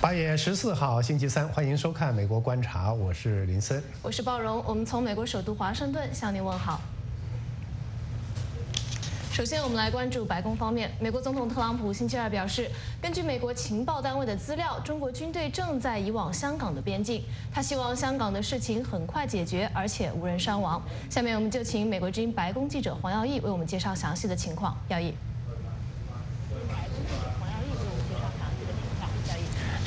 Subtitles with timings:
[0.00, 6.80] 八月十四号星期三，欢迎收看《美国观察》，我是林森，我是鲍荣，我们从美国首都华盛顿向您问好。
[9.32, 10.88] 首先，我们来关注白宫方面。
[11.00, 12.70] 美国总统特朗普星期二表示，
[13.02, 17.24] 根据美国情报单位的资料，中国军队正在移往香港的边境。
[17.52, 20.80] 他希望香港的事情很快解决，而且无人伤亡。
[21.10, 24.76] 下面，我们就请美国之音白宫记者黄耀义为我们介绍详细的情况。
[24.88, 25.12] 耀义。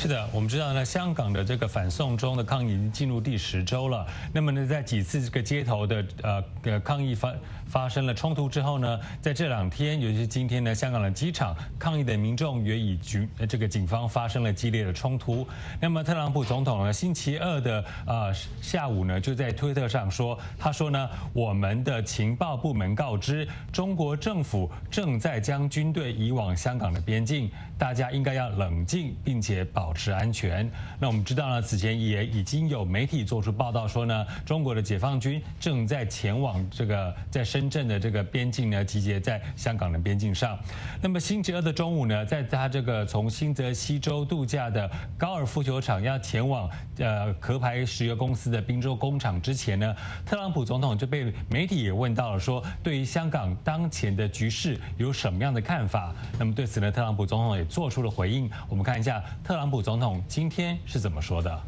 [0.01, 4.03] 是的，我们知道呢，香港的这个反送中的抗议已经进入第十周了。
[4.33, 7.31] 那么呢，在几次这个街头的呃呃抗议发
[7.71, 15.47] 发生了冲突之后呢，在这两天，尤其是今天呢，香港的机场抗议的民众也与军这个警方发生了激烈的冲突。
[15.79, 29.61] 那么特朗普总统呢，星期二的呃下午呢，就在推特上说，他说呢，我们的情报部门告知中国政府正在将军队移往香港的边境，大家应该要冷静，并且。
[29.73, 30.69] 保持安全。
[30.99, 40.57] 那我们知道呢，此前也已经有媒体做出报道说呢，中国的解放军正在前往这个在深圳的这个边境呢，集结在香港的边境上。
[41.01, 49.93] 那么星期二的中午呢，在他这个从新泽西州度假的高尔夫球场要前往呃壳牌石油公司的滨州工厂之前呢，
[50.25, 56.15] 特朗普总统就被媒体也问到了说，对于香港当前的局势有什么样的看法？
[56.39, 58.49] 那么对此呢，特朗普总统也做出了回应。
[58.69, 59.81] 我们看一下特朗普。
[59.81, 61.63] 总统今天是怎么说的？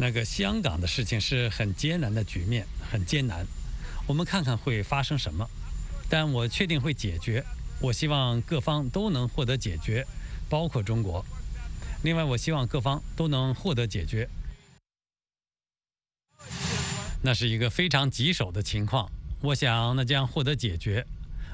[0.00, 3.44] 那个香港的事情是很艰难的局面，很艰难。
[4.06, 5.44] 我们看看会发生什么，
[6.08, 7.44] 但我确定会解决。
[7.80, 10.06] 我希望各方都能获得解决，
[10.48, 11.24] 包括中国。
[12.04, 14.28] 另外，我希望各方都能获得解决。
[17.20, 19.10] 那是一个非常棘手的情况，
[19.42, 21.04] 我想那将获得解决，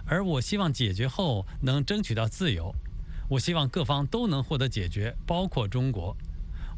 [0.06, 2.74] 而我希望解决后能争取到自由。
[3.30, 6.14] 我希望各方都能获得解决，包括中国。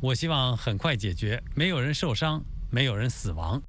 [0.06, 2.40] 我希望很快解决，没有人受伤，
[2.70, 3.60] 没有人死亡。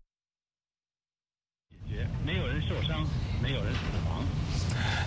[1.68, 3.03] 解决，没有人受伤，
[3.42, 4.24] 没有人死亡。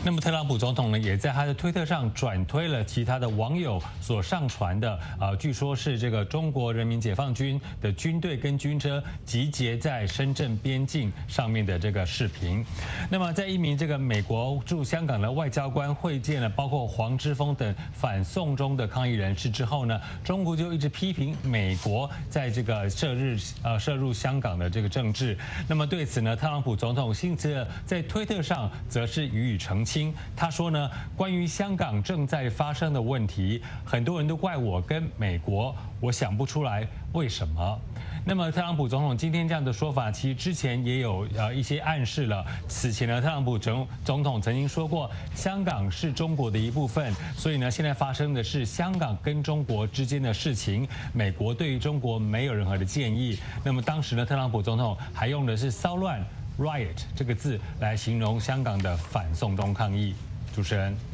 [0.02, 12.64] 那么特朗普总统呢，也在他的推特上转推了其他的网友所上传的啊，据说是这个中国人民解放军的军队跟军车集结在深圳边境上面的这个视频。
[13.10, 25.36] 那么在一名这个美国驻香港的外交官会见了包括黄之锋等反送中的抗议人士之后呢，中国就一直批评美国在这个涉日呃涉入香港的这个政治。
[25.68, 29.89] 那么对此呢，特朗普总统星期二在推特上则是予以澄清。
[30.36, 37.78] 他说呢，关于香港正在发生的问题，很多人都怪我跟美国，我想不出来为什么。
[38.24, 42.44] 那么特朗普总统今天这样的说法，其实之前也有呃一些暗示了。
[42.68, 53.38] 此前呢，特朗普总总统曾经说过，香港是中国的一部分，所以呢，现在发生的是香港跟中国之间的事情，美国对于中国没有任何的建议。
[53.64, 56.22] 那么当时呢，特朗普总统还用的是骚乱。
[56.60, 60.14] Riot 这个字来形容香港的反送中抗议。
[60.54, 61.09] 主持人。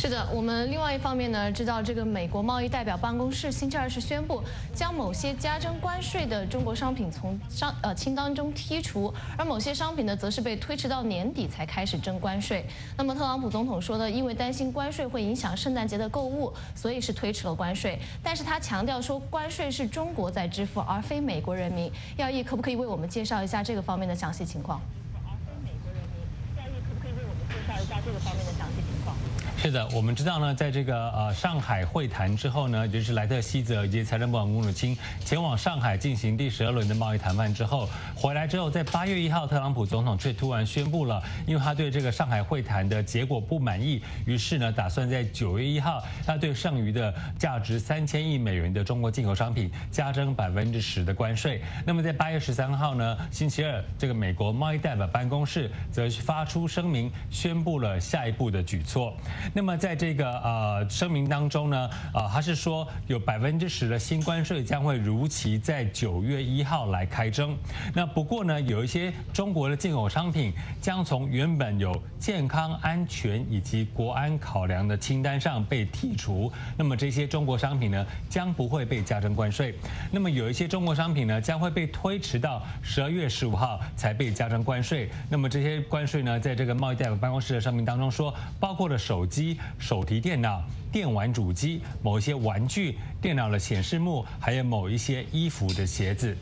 [0.00, 4.40] 是的，我们另外一方面呢，知道这个美国贸易代表办公室星期二是宣布
[4.72, 12.64] 将某些加征关税的中国商品从商呃清单中剔除，而某些商品呢，则是被推迟到年底才开始征关税。
[12.96, 17.98] 那么特朗普总统说呢，因为担心关税会影响圣诞节的购物，所以是推迟了关税。
[18.22, 21.90] 但是他强调说，关税是中国在支付，而非美国人民。
[22.16, 24.80] 耀义可不可以为我们介绍一下这个方面的详细情况？
[25.26, 26.22] 而非美国人民。
[26.56, 29.16] 耀义可不可以为我们介绍一下这个方面的详细情况？
[29.60, 51.60] 是的，我们知道呢，在这个呃上海会谈之后呢，就是莱特希泽以及财政部长龚鲁钦前往上海进行第十二轮的贸易谈判之后，回来之后，在八月一号，特朗普总统却突然宣布了，因为他对这个上海会谈的结果不满意，于是呢，打算在九月一号，他对剩余的价值三千亿美元的中国进口商品加征百分之十的关税。
[51.84, 59.12] 那么在八月十三号呢，星期二，这个美国贸易代表办公室则发出声明，宣布了下一步的举措。
[59.54, 67.56] 那么在这个呃声明当中呢，呃，他是说有百分之十的新关税将会如期在九月一号来开征。
[67.94, 76.52] 那不过呢，有一些中国的进口商品将从原本有健康安全以及国安考量的清单上被剔除。
[76.76, 79.74] 那么这些中国商品呢，将不会被加征关税。
[80.10, 85.08] 那么有一些中国商品呢，将会被推迟到十二月十五号才被加征关税。
[85.30, 89.37] 那么这些关税呢，在这个贸易代表办公室的声明当中说，包括了手机。
[89.38, 90.64] 机、手提电脑。
[90.90, 96.34] 电玩主机、某一些玩具、电脑的显示幕，还有某一些衣服的鞋子。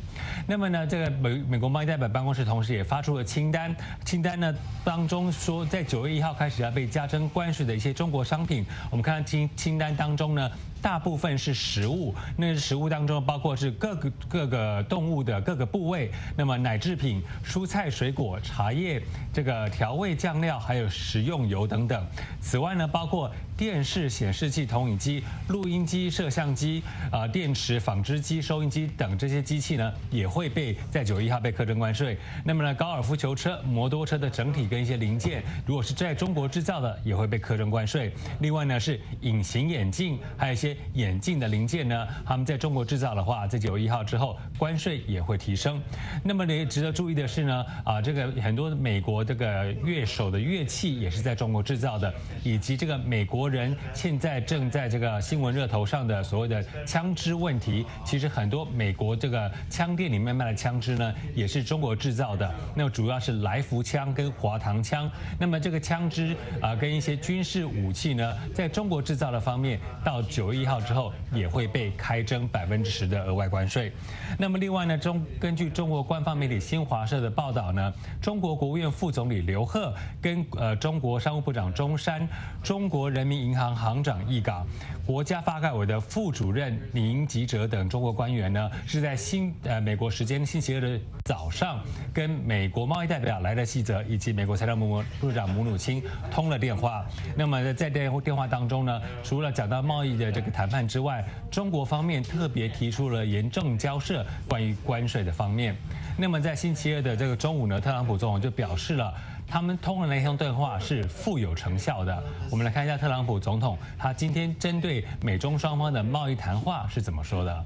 [0.47, 3.75] 那么呢，这个美美国贸易代表办公室同时也发出了清单，
[4.05, 4.55] 清单呢
[4.85, 10.51] 当中说，在九月一号开始要被加征关税的一些中国商品，我们看到清清单当中呢。
[10.83, 19.03] 大部分是食物，那食物当中包括是各个各个动物的各个部位，那么奶制品、蔬菜、水果、茶叶、
[19.33, 22.07] 这个调味酱料，还有食用油等等。
[22.41, 32.17] 此外呢，包括电视、显示器、投影机、录音机、摄像机、啊电池、纺织机、收音机等这些机器呢，也会被在九月一号被课征关税。
[32.45, 38.13] 那么呢，高尔夫球车、摩托车的整体跟一些零件，如果是在中国制造的，也会被课征关税。
[38.41, 40.77] 另外呢，是隐形眼镜，还有一些。
[40.95, 45.81] 眼镜的零件呢，他们在中国制造的话，在九月一号之后，关税也会提升。
[46.23, 52.13] 那么呢，值得注意的是呢，啊，这个很多美国这个乐手的乐器也是在中国制造的，
[52.43, 62.55] 以及这个美国人现在正在这个新闻热头上的所谓的枪支问题，其实很多美国这个枪店里面卖的枪支呢，也是中国制造的。
[62.75, 65.11] 那么主要是来福枪跟华膛枪。
[65.39, 73.91] 那么这个枪支啊，跟一些军事武器呢，在中国制造的方面，到九月一号之后也会被开征百分之十的额外关税。
[74.39, 82.29] 那么另外呢，中根据中国官方媒体新华社的报道呢，中国国务院副总理刘鹤跟呃中国商务部长钟山、
[82.63, 84.67] 中国人民银行行长易纲、
[85.07, 91.79] 国家发改委的副主任宁吉哲等中国官员呢，是在新呃美国时间星期二的早上，
[92.13, 97.07] 跟美国贸易代表莱德希泽以及美国财政部部长姆努钦通了电话。
[97.37, 105.77] 那么在电电话当中呢，除了讲到贸易的这个谈判之外，中国方面特别提出了严正交涉关于关税的方面。
[106.19, 109.15] 那么在星期二的这个中午呢，特朗普总统就表示了，
[109.49, 112.23] 他们通了那通对话是富有成效的。
[112.51, 117.65] 我们来看一下特朗普总统他今天针对美中双方的贸易谈话是怎么说的。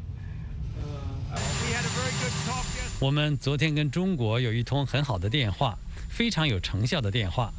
[2.98, 5.76] 我们昨天跟中国有一通很好的电话，
[6.08, 7.50] 非常有成效的电话。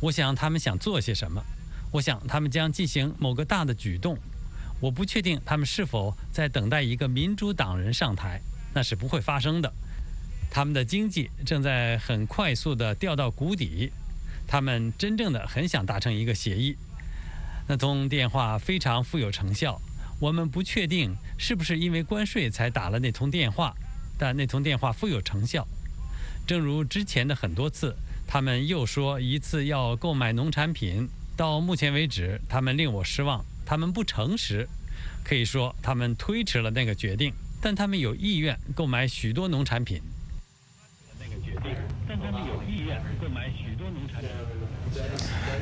[0.00, 1.42] 我想他们想做些什么？
[1.90, 4.16] 我想他们将进行某个大的举动。
[4.80, 8.40] 我不确定他们是否在等待一个民主党人上台，
[8.74, 9.72] 那是不会发生的。
[10.54, 13.90] 他们的经济正在很快速地掉到谷底，
[14.46, 16.76] 他们真正的很想达成一个协议。
[17.66, 19.80] 那通电话非常富有成效。
[20.20, 23.74] 我们不确定是不是因为关税才打了那通电话，
[24.16, 25.66] 但那通电话富有成效。
[26.46, 33.44] 正如之前的很多次，他们又说一次要购买农产品，到目前为止，他们令我失望。
[33.66, 34.68] 他们不诚实，
[35.24, 40.00] 可以说他们推迟了那个决定，但他们有意愿购买许多农产品。
[42.40, 44.30] 有意愿购买许多农产品。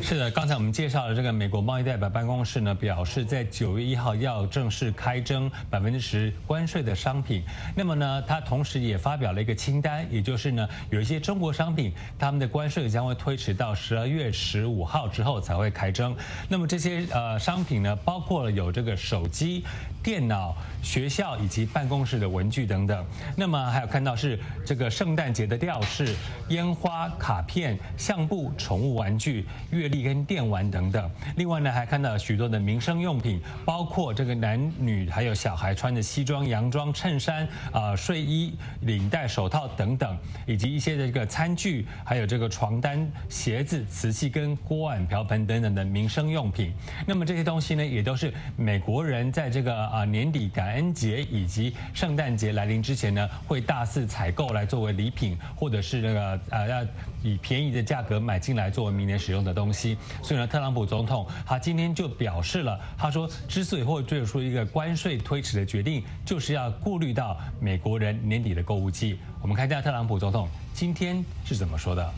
[0.03, 7.43] 是的，刚才我们介绍了这个美国贸易代表办公室呢，表示在九月一号要正式开征百分之十关税的商品。
[7.75, 16.15] 那么呢，它同时也发表了一个清单，也就是呢，有一些中国商品，他们的关税将会推迟到十二月十五号之后才会开征。
[16.49, 19.65] 那么这些呃商品呢，包括了有这个手机、
[20.03, 23.07] 电脑、学校以及办公室的文具等等。
[23.37, 24.37] 那么还有看到是
[24.67, 26.17] 这个圣诞节的吊饰、
[26.49, 29.93] 烟花、卡片、相簿、宠物玩具、月。
[29.93, 40.17] 历跟电玩等等，另外呢还看到许多的民生用品，包括这个男女还有小孩穿的西装、洋装、衬衫啊、睡衣、领带、手套等等，
[40.47, 46.73] 以及一些的这个餐具，还有这个床单、鞋子、瓷器跟锅碗瓢盆等等的民生用品。
[47.07, 56.83] 那么这些东西呢，也都是美国人在这个啊年底感感恩节以及圣诞节来临之前呢，会大肆采购来作为礼品，或者是那个啊要
[57.23, 59.99] 以便宜的价格买进来作为明年使用的东西。
[60.23, 69.19] 所以呢，特朗普总统他今天就表示了，他说之所以会做出一个关税推迟的决定，就是要顾虑到美国人年底的购物季。
[69.43, 72.11] 我们看一下特朗普总统今天是怎么说的。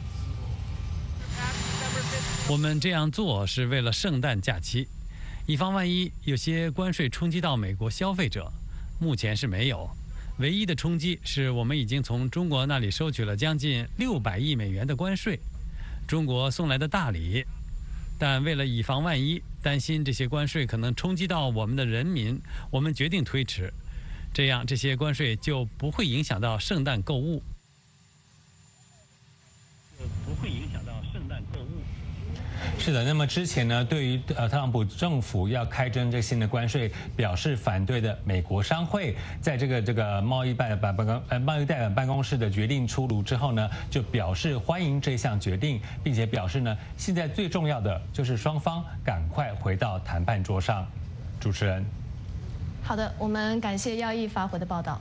[2.49, 4.87] 我们这样做是为了圣诞假期，
[5.47, 8.51] 以防万一有些关税冲击到美国消费者。
[8.99, 9.91] 目前是没有，
[10.39, 15.39] 唯一的冲击是我们已经从中国那里收取了将近六百亿美元的关税。
[16.09, 17.45] 中国送来的大礼，
[18.19, 23.71] 但为了以防万一，担心这些关税可能冲击到我们的人民，我们决定推迟，
[24.33, 27.43] 这样这些关税就不会影响到圣诞购物。
[32.85, 50.87] 是的，那么之前呢，对于呃特朗普政府要开征这新的关税表示反对的美国商会，在这个这个贸易办办办公呃贸易代表办公室的决定出炉之后呢，就表示欢迎这项决定，并且表示呢，现在最重要的就是双方赶快回到谈判桌上。
[51.41, 51.83] 主持人，
[52.83, 55.01] 好的，我们感谢耀义发回的报道。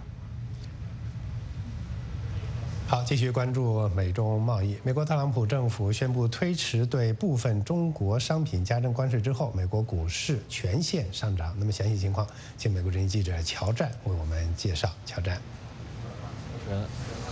[2.94, 4.78] 好，继续关注美中贸易。
[4.84, 11.56] 美国特朗普政府宣布推迟对部分中国商品加征关税之后，美国股市全线上涨。
[11.58, 14.88] 那么详细情况，请美国之音记者乔战为我们介绍。
[15.08, 15.42] 乔战。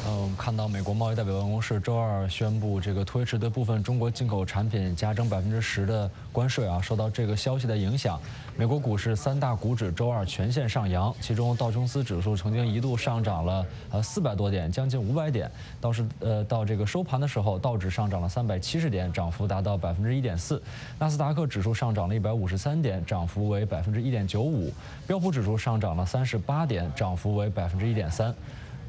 [0.03, 6.81] 呃，我们看到美国贸易代表办公室周二宣布，这个推迟对部分中国进口产品加征百分之十的关税啊。
[6.81, 8.19] 受到这个消息的影响，
[8.57, 15.49] 美国股市三大股指周二全线上扬，其中道琼斯指数曾经一度上涨了呃四百多点，将近五百点。
[15.79, 20.59] 倒是呃到这个收盘的时候，道指上涨了三百七十点，涨幅达到百分之一点四。
[20.97, 24.73] 纳斯达克指数上涨了一百五十三点，涨幅为百分之一点九五。
[25.05, 28.33] 标普指数上涨了三十八点，涨幅为百分之一点三。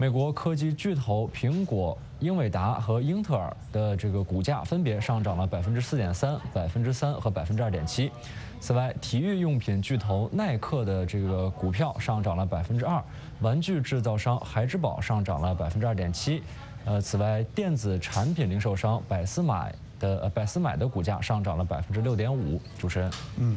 [0.02, 8.10] 美国科技巨头苹果、英伟达和英特尔的这个股价分别上涨了百分之四点三、百分之三和百分之二点七。
[8.58, 13.00] 此外，体育用品巨头耐克的这个股票上涨了百分之二，
[13.42, 16.42] 玩具制造商孩之宝上涨了百分之二点七。
[16.84, 22.60] 呃，此外，电子产品零售商百思买的百思买的股价上涨了百分之六点五。
[22.76, 23.56] 主持人，嗯。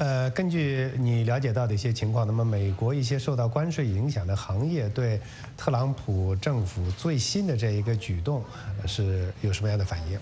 [0.00, 5.20] 呃，根据你了解到的一些情况，那么美国一些受到关税影响的行业对
[5.58, 8.42] 特朗普政府最新的这一个举动
[8.86, 10.18] 是有什么样的反应？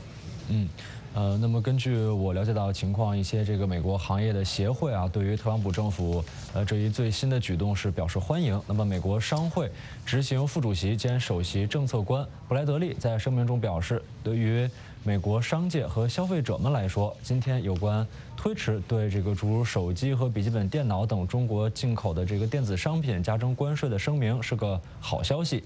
[0.49, 0.69] 嗯，
[1.15, 8.61] 呃，那么根据我了解到的情况，一些这个美国行业的协会啊，对于特朗普政府呃这一最新的举动是表示欢迎。
[8.67, 9.71] 那么美国商会
[10.05, 14.69] 执行副主席兼首席政策官布莱德利在声明中表示，对于
[15.09, 25.65] 美国商界和消费者们来说，今天有关推迟对这个诸如手机和笔记本电脑等中国进口的这个电子商品加征关税的声明是个好消息。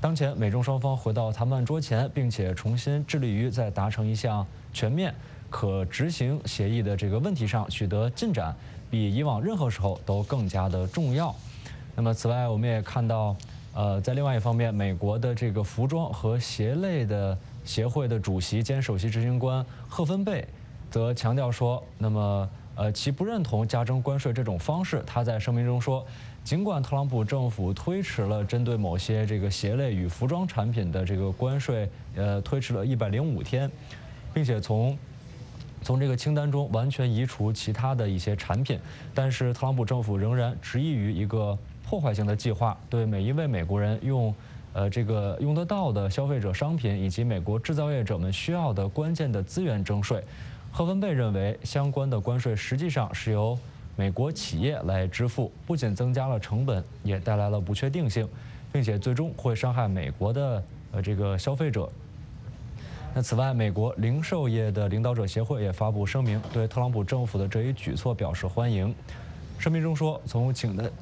[0.00, 5.12] 当前美中双方回到谈判桌前，并且重新致力于在达成一项全面
[5.50, 8.54] 可执行协议的这个问题上取得进展，
[8.88, 11.34] 比以往任何时候都更加的重要。
[11.96, 13.34] 那么，此外，我们也看到，
[13.74, 17.36] 呃，在另外一方面，美国的这个服装和鞋类的。
[17.66, 20.46] 协会的主席兼首席执行官赫芬贝
[20.90, 25.02] 则强调说：“那么，呃，其不认同加征关税这种方式。
[25.04, 26.06] 他在声明中说，
[26.44, 33.68] 尽管特朗普政府推迟了针对某些这个鞋类与服装产品的这个关税，呃，推迟了一百零五天，
[34.32, 34.96] 并且从
[35.82, 38.78] 从这个清单中完全移除其他的一些产品，
[39.12, 44.32] 但是特朗普政府仍然执意于一个破坏性的计划，对每一位美国人用。”
[44.76, 50.22] 呃，这个用得到的消费者商品以及美国制造业者们需要的关键的资源征税，
[50.70, 53.58] 赫文贝认为相关的关税实际上是由
[53.96, 58.28] 美国企业来支付，不仅增加了成本，也带来了不确定性，
[58.70, 61.88] 并且最终会伤害美国的呃这个消费者。
[63.14, 68.94] 那此外，美国零售业的领导者协会也发布声明，对特朗普政府的这一举措表示欢迎。
[69.58, 70.92] 声明中说，从请的。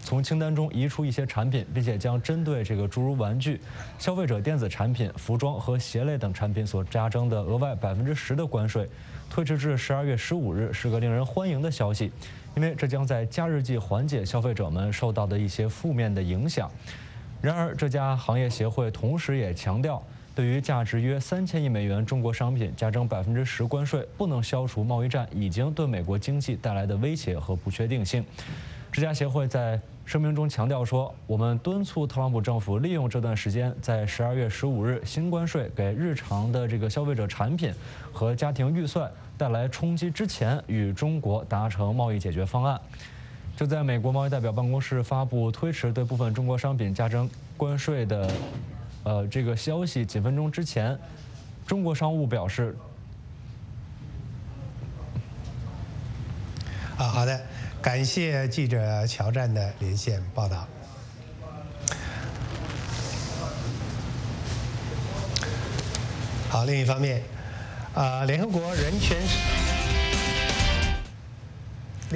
[0.00, 3.60] 从清单中移出一些产品，并且将针对这个诸如玩具、
[3.98, 8.88] 消费者电子产品、服装和鞋类等产品所加征的额外百分之十的关税
[9.28, 12.12] 推迟至十二月十五日，是个令人欢迎的消息，
[12.54, 16.70] 因为这将在假日季缓解消费者们受到的一些负面的影响。
[17.42, 20.00] 然而，这家行业协会同时也强调，
[20.36, 28.24] 对于价值约三千亿美元中国商品加征百分之十关税，不能消除贸易战已经对美国经济带来的威胁和不确定性。
[28.96, 29.78] 这家协会在。
[30.06, 37.74] 声明中强调说，我们敦促特朗普政府利用这段时间，在十二月十五日新关税给日常的这个消费者产品
[38.12, 42.80] 和家庭预算带来冲击之前，与中国达成贸易解决方案。
[43.56, 48.30] 就在美国贸易代表办公室发布推迟对部分中国商品加征关税的，
[49.02, 50.96] 呃，这个消息几分钟之前，
[51.66, 52.76] 中国商务表示，
[56.96, 57.38] 啊，好的。
[57.82, 60.66] 感谢记者乔战的连线报道。
[66.48, 67.22] 好，另一方面，
[67.94, 69.16] 啊，联合国人权。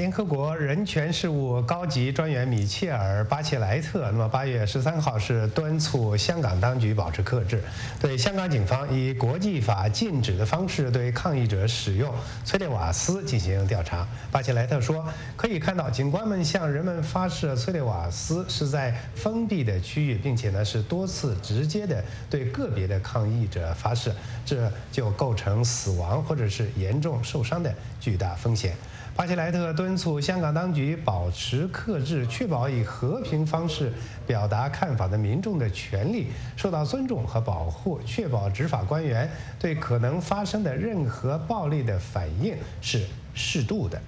[0.01, 7.63] 联合国人权事务高级专员米切尔·巴切莱特，那么八月十三号是敦促香港当局保持克制，
[8.01, 12.11] 对香港警方以国际法禁止的方式对抗议者使用
[12.47, 14.09] 催泪瓦斯进行调查。
[14.33, 24.17] 巴切莱特说，可以看到警官们向人们发射催泪瓦斯是在封闭的区域，并且呢是多次直接的对个别的抗议者发射，
[24.47, 28.75] 这就构成死亡或者是严重受伤的巨大风险。
[29.17, 33.93] 巴切莱特敦促香港当局保持克制，确保以和平方式
[34.27, 44.01] 表达看法的民众的权利受到尊重和保护，确保执法官员对可能发生的任何暴力的反应是适度的。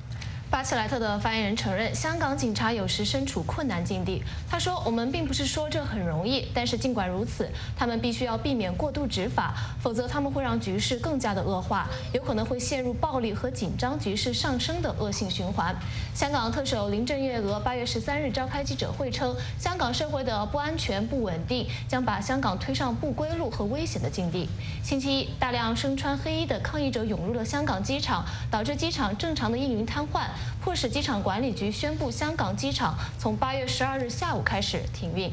[0.52, 4.22] 巴切莱特的发言人承认，香港警察有时身处困难境地。
[4.50, 15.74] 他说：“我们并不是说这很容易，但是尽管如此，他们必须要避免过度执法，否则他们会让局势更加的恶化，有可能会陷入暴力和紧张局势上升的恶性循环。”
[16.14, 24.46] 香港特首林郑月娥八月十三日召开记者会称，香港社会的不安全、不稳定将把香港推上不归路和危险的境地。
[24.84, 30.20] 星期一，大量身穿黑衣的抗议者涌入了香港机场，导致机场正常的运营瘫痪。
[30.60, 35.32] 迫使机场管理局宣布，香港机场从八月十二日下午开始停运。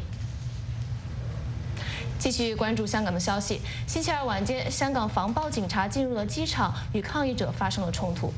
[2.18, 8.34] 继续关注香港的消息，星期二晚间，香港防暴警察进入了机场，与抗议者发生了冲突。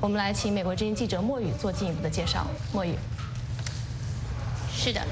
[0.00, 2.46] 我们来请美国之音记者莫宇做进一步的介绍。
[2.72, 2.94] 莫宇，
[4.74, 5.02] 是的。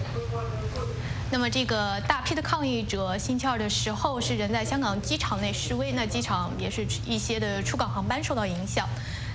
[1.30, 8.86] 那么，这个大批的抗议者星期二的时候是人在香港机场内示威，那机场也是一些的出港航班受到影响。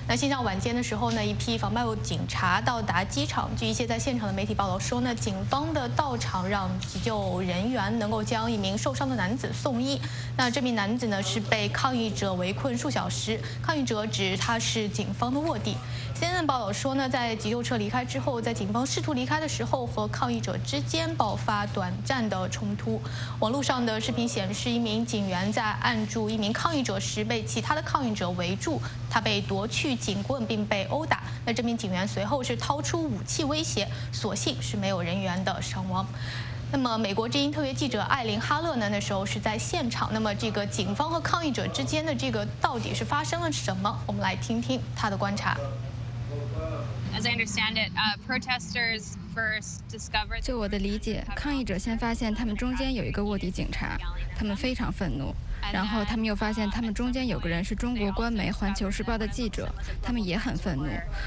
[0.08, 3.50] 那星期二晚间的时候呢，一批防暴警察到达机场。
[3.54, 10.00] 据一些在现场的媒体报道说呢，警方的到场让急救人员能够将一名受伤的男子送医。
[10.34, 15.76] 那这名男子呢是被抗议者围困数小时，抗议者指他是警方的卧底。
[16.20, 23.00] 现在报道说呢，在急救车离开之后，在警方试图离开的时候，和抗议者之间爆发短暂的冲突。
[23.38, 29.94] 网络上的视频显示，一名警员在按住一名抗议者时被其他的抗议者围住，他被夺去。
[29.94, 36.04] 警棍并被殴打，那这名警员随后是掏出武器威胁，所幸是没有人员的伤亡。
[36.72, 38.88] 那么，美国之音特约记者艾琳哈勒呢？
[38.88, 40.10] 那时候是在现场。
[40.12, 43.96] 那么，这个警方和抗议者之间的这个到底是发生了什么？
[44.04, 45.56] 我们来听听他的观察。
[47.14, 47.90] As I understand it,
[48.26, 50.42] protesters first discovered.
[50.42, 53.98] 就我的理解，抗议者先发现他们中间有一个卧底警察，
[54.36, 55.34] 他们非常愤怒。
[55.72, 59.68] 然后他们又发现，他们中间有个人是中国官媒《环球时报》的记者，
[60.02, 60.86] 他们也很愤怒，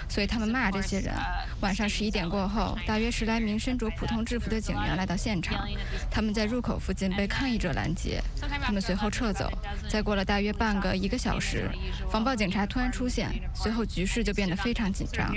[0.09, 1.13] 所以他们骂这些人。
[1.61, 5.67] 晚上十一点过后，大约十来名身着普通制服的警员来到现场，
[6.09, 8.21] 他们在入口附近被抗议者拦截，
[8.61, 9.51] 他们随后撤走。
[9.89, 11.69] 再过了大约半个一个小时，
[12.11, 15.33] 防暴警察突然出现，随后局势就变得非常紧张。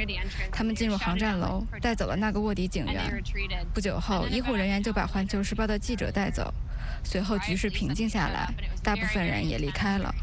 [0.50, 3.22] 他们进入航站楼，带走了那个卧底警员。
[3.74, 6.52] 不久后，医护人员就把《环球时报》的记者带走。
[7.02, 10.14] 随后局势平静下来，大部分人也离开了。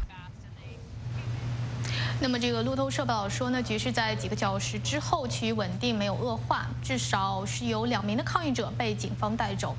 [2.20, 9.76] 那么这个路透社报道说呢，局势在几个小时之后趋于稳定，没有恶化，至少是有两名的抗议者被警方带走。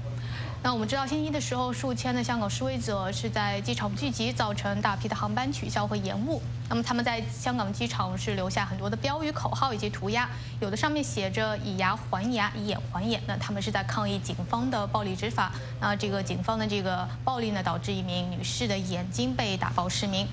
[0.63, 6.41] 那我们知道，星期一的时候，数千的香港示威者是在机场聚集，造成大批的航班取消和延误。
[6.69, 10.29] 那么他们在香港机场是留下很多的标语、口号以及涂鸦，
[10.61, 13.21] 有的上面写着“以牙还牙，以眼还眼”。
[13.27, 15.51] 那他们是在抗议警方的暴力执法。
[15.81, 20.25] 那这个警方的这个暴力呢，导致一名女士的眼睛被打爆失明。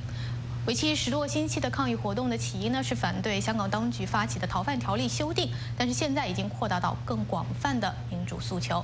[0.71, 8.81] 为期十多星期的抗议活动的起因呢，是反对香港当局发起的逃犯条例修订，但是现在已经扩大到更广泛的民主诉求。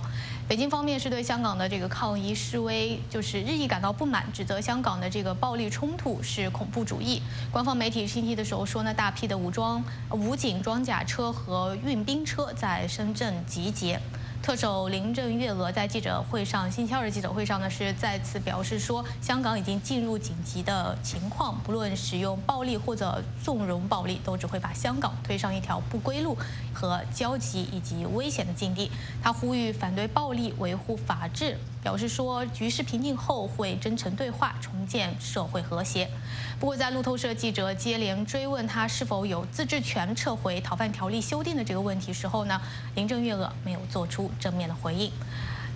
[0.49, 7.23] 北京方面是对香港的这个抗议示威就是日益感到不满，指责香港的这个暴力冲突是恐怖主义。
[7.53, 14.01] 官方媒体星期的时候说呢，大批的武装武警装甲车和运兵车在深圳集结。
[14.47, 26.39] 特首林郑月娥在记者会上，星期二的记者会上呢，是再次表示说，香港已经进入紧急的情况，不论使用暴力或者纵容暴力，都只会把香港推上一条不归路
[26.73, 28.89] 和焦急以及危险的境地。
[29.21, 31.59] 他呼吁反对暴力，维护法治。
[31.83, 36.11] 表示说，局势平静后会真诚对话，重建社会和谐。
[36.59, 42.61] 不过，在路透社记者接连追问他是否有自治权撤回逃犯条例修订的这个问题时候呢，
[42.97, 45.11] 林郑月娥没有做出正面的回应。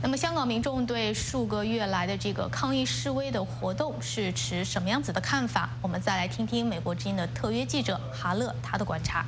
[0.02, 5.68] 那么，香港民众对数个月来的这个抗议示威的活动是持什么样子的看法？
[5.82, 9.26] 我们再来听听美国之音的特约记者哈勒他的观察。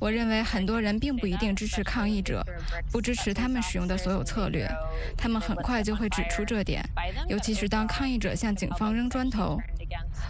[0.00, 2.44] 我认为很多人并不一定支持抗议者，
[2.90, 4.68] 不支持他们使用的所有策略。
[5.16, 6.82] 他们很快就会指出这点，
[7.28, 9.58] 尤其是当抗议者向警方扔砖头。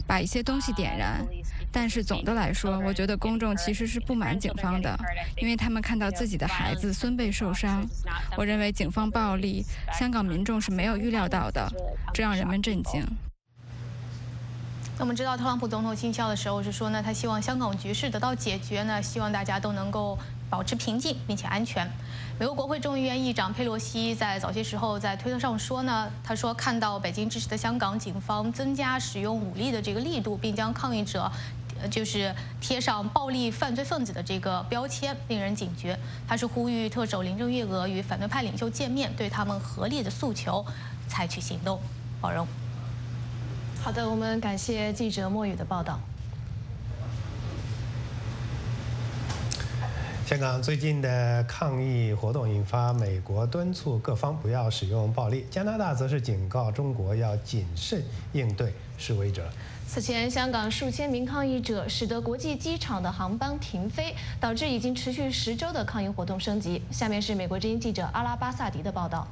[0.06, 1.26] 把一些东西点燃。
[1.70, 4.96] 但是总的来说，我觉得公众其实是不满警方的，
[5.36, 7.86] 因为他们看到自己的孩子、孙辈受伤。
[8.36, 11.68] 我认为警方暴力，香港民众是没有预料到的，
[12.14, 13.04] 这让人们震惊。
[14.98, 20.18] 那我们知道，特朗普总统信效的时候是说呢，他希望香港局势得到解决呢，希望大家都能够
[20.50, 21.88] 保持平静并且安全。
[22.36, 31.30] 美国国会众议院议长佩洛西在早些时候在推特上说呢，他说看到北京支持的香港警方增加使用武力的这个力度，并将抗议者，
[31.80, 35.96] 呃，就是贴上暴力犯罪分子的这个标签，令人警觉。
[36.26, 40.66] 他是呼吁特首林郑月娥与反对派领袖见面，对他们合理的诉求
[41.06, 41.80] 采取行动。
[42.20, 42.44] 保荣。
[43.88, 45.98] 好的，我们感谢记者莫宇的报道。
[50.26, 58.02] 香港最近的抗议活动引发美国敦促各方不要使用暴力，加拿大则是警告中国要谨慎
[58.34, 59.48] 应对示威者。
[59.86, 66.82] 此前，香港数千名抗议者使得国际机场的航班停飞，导致已经持续十周的抗议活动升级。
[66.90, 69.26] 下面是美国之音记者阿拉巴萨迪的报道。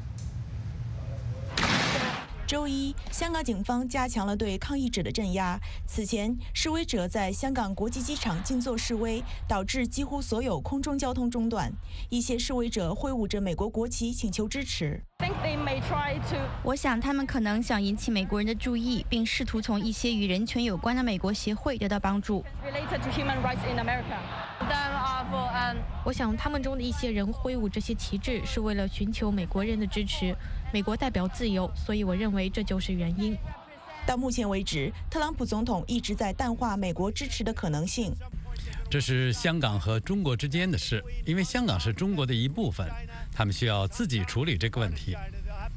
[2.47, 5.59] 周一，香港警方加强了对抗议者的镇压。
[5.85, 11.73] 此前，示威者在香港国际机场静坐示威，导致几乎所有空中交通中断。
[12.09, 15.03] 一些示威者挥舞着美国国旗，请求支持。
[16.63, 22.45] 我想他们可能想引起美国人的注意，并试图从一些与人权有关的美国协会得到帮助。
[26.05, 30.37] 我想他们中的一些人挥舞这些旗帜是为了寻求美国人的支持。
[30.77, 33.35] 美国代表自由，所以我认为这就是原因。
[34.07, 38.13] 到目前为止，特朗普总统一直在淡化美国支持的可能性。
[38.91, 42.87] 这是香港和中国之间的事，因为香港是中国的一部分，
[43.33, 45.17] 他们需要自己处理这个问题，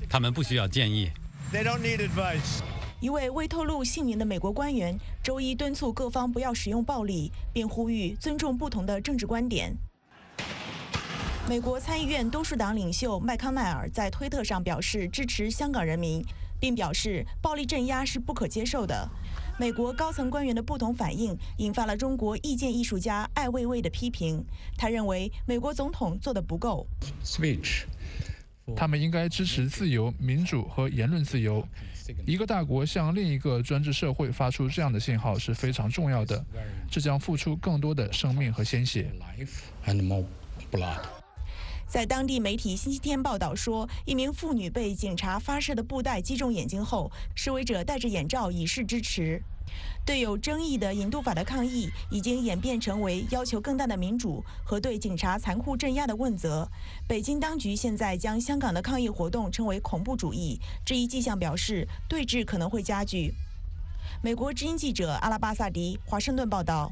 [0.10, 1.10] 他们不需要建议。
[3.00, 9.74] 一位未透露姓名的美国官员周一敦促各方不要使用暴力，并呼吁尊重不同的政治观点。
[11.48, 16.24] 美国参议院多数党领袖麦康奈尔在推特上表示支持香港人民，
[16.60, 19.10] 并表示暴力镇压是不可接受的。
[19.58, 24.44] 美国高层官员的不同反应引发了中国意见艺术家艾未未的批评。
[24.78, 26.86] 他认为美国总统做得不够。
[27.26, 27.86] Speech，
[28.76, 31.68] 他们应该支持自由、民主和言论自由。
[32.26, 36.44] 一个大国向另一个专制社会发出这样的信号是非常重要的，
[36.90, 39.12] 这将付出更多的生命和鲜血。
[41.90, 49.42] 在当地媒体星期天报道说，一名妇女被警察发射的布袋击中眼睛后，示威者戴着眼罩以示支持。
[50.06, 56.70] 对有争议的引渡法的抗议已经演变成为要求更大的民主和对警察残酷镇压的问责。
[57.08, 63.34] 北京当局现在将香港的抗议活动称为恐怖主义，这一迹象表示对峙可能会加剧。
[64.22, 66.92] 美国之音记者阿拉巴萨迪，华盛顿报道。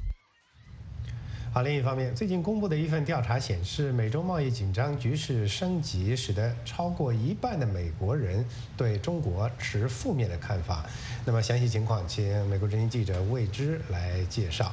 [1.57, 8.45] 好，另一方面，最近公布的一份调查显示，美洲贸易紧张局势升级，使得超过一半的美国人
[8.77, 10.85] 对中国持负面的看法。
[11.25, 14.71] 那么，详细情况，请美国之音记者魏之来介绍。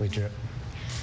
[0.00, 0.30] 魏之，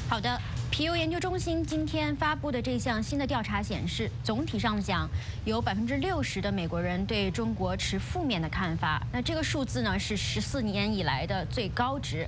[0.09, 5.07] 好的，皮尤研究中心今天发布的这项新的调查显示，总体上讲，
[5.45, 9.05] 有百分之六十的美国人对中国持负面的看法。
[9.11, 12.27] 那这个数字呢，是十四年以来的最高值。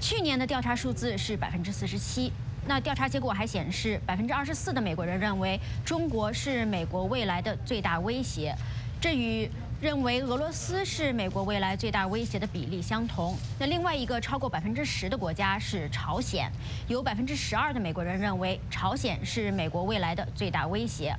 [0.00, 2.32] 去年的调查数字是百分之四十七，
[2.66, 8.54] 那调查结果还显示，百分之二十四的美国人认为中国是美国未来的最大威胁，
[9.00, 13.36] 这与认为俄罗斯是美国未来最大威胁的比例相同。
[13.58, 16.50] 那另外一个超过百分之十的国家是朝鲜，
[16.86, 21.14] 有百分之十二的美国人认为朝鲜是美国未来的最大威胁。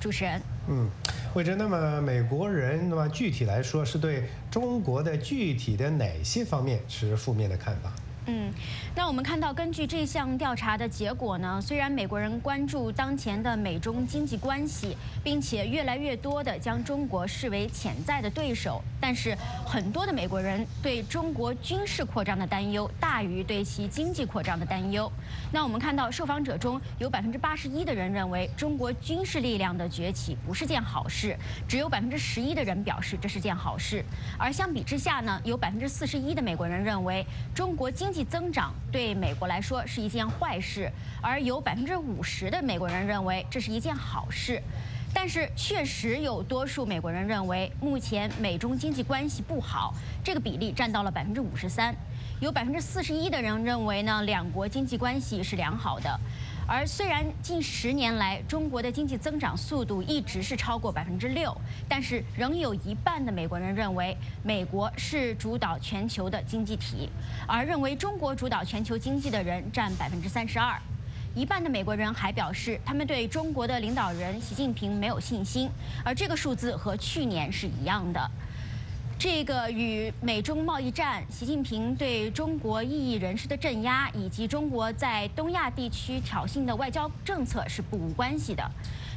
[0.00, 0.90] 主持人，嗯。
[1.34, 7.90] 魏征，那么美国人，那么具体来说，是对中国的具体的哪些方面持负面的看法？
[8.26, 8.52] 嗯，
[8.94, 25.10] 那我们看到，根据这项调查的结果呢，虽然美国人关注当前的美中经济关系，并且越来越多的将中国视为潜在的对手，但是很多的美国人对中国军事扩张的担忧大于对其经济扩张的担忧。
[25.52, 34.04] 那我们看到，受访者中有百分之八十一的人认为中国军事力量的崛起不是件好事，只有百分之十一的人表示这是件好事。
[34.38, 44.62] 而相比之下呢，有百分之四十一的美国人认为中国经经济增长对美国来说是一件坏事，而有百分之五十的美国人认为这是一件好事。
[45.14, 51.94] 但是，确实有多数美国人认为目前美中经济关系不好，这个比例占到了百分之五十三。
[52.38, 56.20] 有百分之四十一的人认为呢，两国经济关系是良好的。
[56.66, 61.54] 而虽然近十年来中国的经济增长速度一直是超过百分之六，
[61.88, 67.10] 但是仍有一半的美国人认为美国是主导全球的经济体，
[67.46, 70.80] 而认为中国主导全球经济的人占百分之三十二。
[71.34, 75.68] 一半的美国人还表示，他们对中国的领导人习近平没有信心，
[76.04, 78.30] 而这个数字和去年是一样的。
[79.22, 88.68] 这个与美中贸易战、习近平对中国异议人士的镇压，以及中国在东亚地区挑衅的外交政策是不无关系的。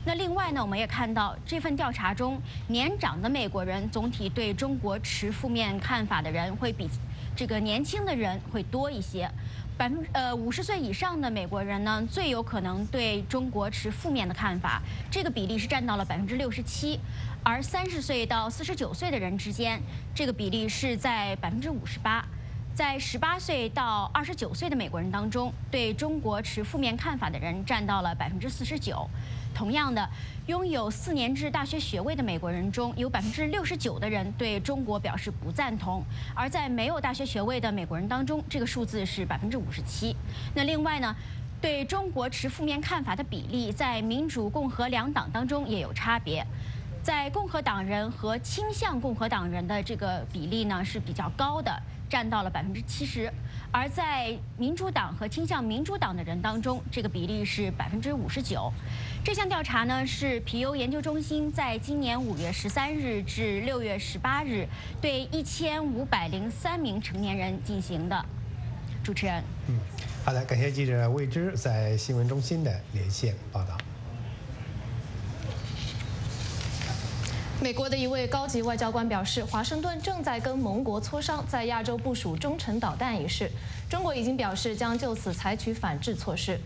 [0.06, 6.88] 那另外呢，我们也看到这份调查中，年长的美国人总体对中国持负面看法的人会比
[7.36, 9.28] 这个年轻的人会多一些。
[9.78, 16.98] 百分呃五十岁以上的美国人呢，最有可能对中国持负面的看法，这个比例是占到了百分之六十七，
[17.46, 19.80] 而三十岁到四十九岁的人之间，
[20.16, 22.26] 这个比例是在百分之五十八。
[22.74, 29.08] 在十八岁到二十九岁的美国人当中，对中国持负面看法的人占到了百分之四十九。
[29.54, 30.10] 同样的，
[30.48, 36.02] 拥有四年制大学学位的美国人中有百分之六十九的人对中国表示不赞同；
[36.34, 40.16] 而在没有大学学位的美国人当中，这个数字是百分之五十七。
[40.56, 41.16] 那另外呢，
[41.62, 46.44] 对中国持负面看法的比例在民主、共和两党当中也有差别。
[47.06, 51.72] 在共和党人和倾向共和党人的这个比例呢是比较高的，
[52.10, 53.30] 占到了百分之七十；
[53.72, 58.74] 而在民主党和倾向民主党的人当中，这个比例是百分之五十九。
[59.24, 64.68] 这项调查呢是皮尤研究中心在今年五月十三日至六月十八日
[65.00, 68.26] 对一千五百零三名成年人进行的。
[69.04, 69.78] 主持人，嗯，
[70.26, 73.78] 好的，感谢记者魏之在新闻中心的连线报道。
[77.66, 83.50] 美国的一位高级外交官表示，华盛顿正在跟盟国磋商在亚洲部署中程导弹一事。
[83.90, 86.60] 中国已经表示将就此采取反制措施。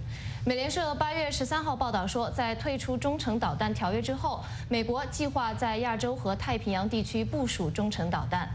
[0.46, 8.50] 美联社八月十三号报道说，在退出中程导弹条约之后，美国计划在亚洲和太平洋地区部署中程导弹。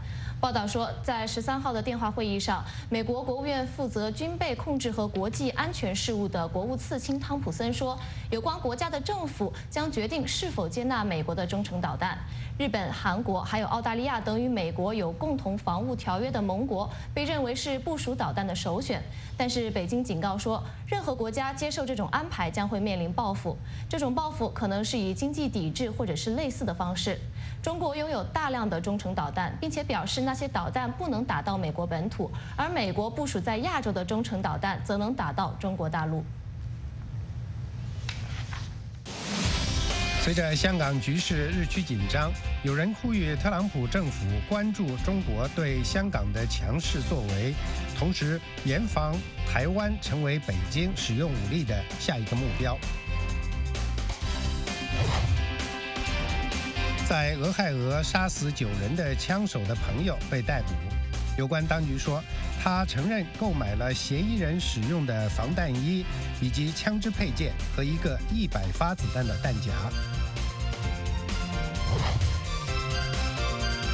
[0.45, 12.15] 报道说，在十三号的电话会议上，美国国务院负责军备控制和国际安全事务的国务次卿汤普森说，有关国家的政府将决定是否接纳美国的中程导弹。
[12.59, 19.01] 日本、韩国还有澳大利亚等与美国有共同防务条约的盟国，被认为是部署导弹的首选。
[19.35, 23.57] 但是，北京警告说，任何国家接受这种安排将会面临报复，
[23.89, 27.19] 这种报复可能是以经济抵制或者是类似的方式。
[27.65, 36.23] 中国拥有大量的中程导弹，并且表示那些导弹不能打到美国本土，而美国部署在亚洲的中程导弹则能打到中国大陆。
[40.21, 47.55] 随着香港局势日趋紧张，有人呼吁特朗普政府关注中国对香港的强势作为，
[47.97, 49.15] 同时严防
[49.51, 52.77] 台湾成为北京使用武力的下一个目标。
[57.07, 60.73] 在俄亥俄杀死九人的枪手的朋友被逮捕，
[61.37, 62.19] 有关当局说，
[62.59, 66.03] 他承认购买了嫌疑人使用的防弹衣，
[66.41, 69.71] 以及枪支配件和一个一百发子弹的弹夹。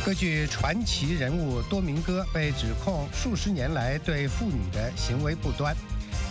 [0.05, 5.75] 歌剧传奇人物多明戈被指控数十年来对妇女的行为不端，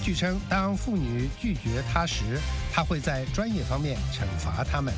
[0.02, 2.40] 据称，当妇女拒绝他时，
[2.72, 4.94] 他会在专业方面惩罚他们。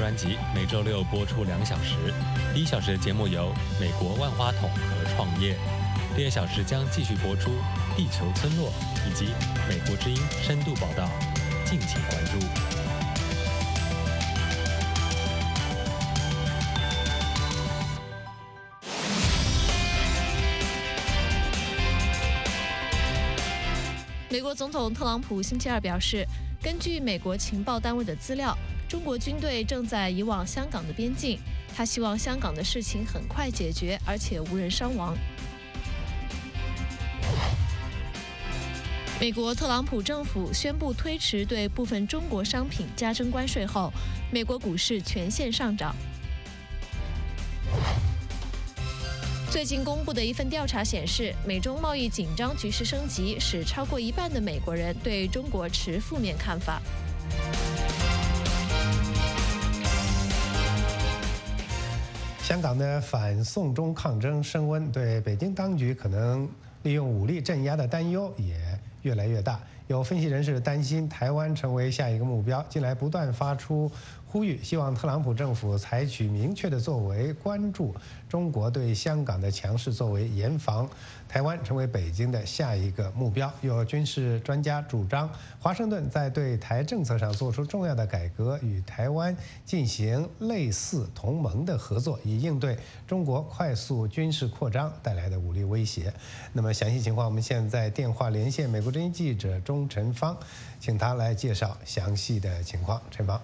[0.00, 1.94] 专辑每周六播出两小时，
[2.54, 5.54] 第一小时的节目由美国万花筒和创业，
[6.16, 7.50] 第二小时将继续播出
[7.94, 8.72] 地球村落
[9.06, 9.26] 以及
[9.68, 11.06] 美国之音深度报道，
[11.66, 12.38] 敬请关注。
[24.30, 26.24] 美国总统特朗普星期二表示，
[26.70, 28.56] 根据美国情报单位的资料，
[28.88, 31.36] 中国军队正在移往香港的边境。
[31.74, 35.12] 他希望香港的事情很快解决，而且无人伤亡。
[39.20, 43.92] 美国特朗普政府宣布推迟对部分中国商品加征关税后，
[44.30, 45.92] 美国股市全线上涨。
[49.50, 56.80] 最近公布的一份调查显示，美中贸易紧张局势升级，使超过一半的美国人对中国持负面看法。
[62.44, 66.48] 香港的反送中抗争升温，对北京当局可能
[66.84, 68.54] 利用武力镇压的担忧也
[69.02, 69.60] 越来越大。
[69.88, 73.90] 有分析人士担心，台湾成为下一个目标，近来不断发出。
[74.30, 77.92] 呼吁希望特朗普政府采取明确的作为，关注
[78.28, 80.88] 中国对香港的强势作为，严防
[81.28, 83.52] 台湾成为北京的下一个目标。
[83.60, 96.14] 有军事专家主张，华盛顿在对台政策上做出重要的改革，与台湾进行类似同盟的合作，以应对中国快速军事扩张带来的武力威胁。
[96.52, 100.36] 那么详细情况，我们现在电话连线美国之音记者钟晨芳，
[100.78, 103.02] 请他来介绍详细的情况。
[103.10, 103.40] 陈芳。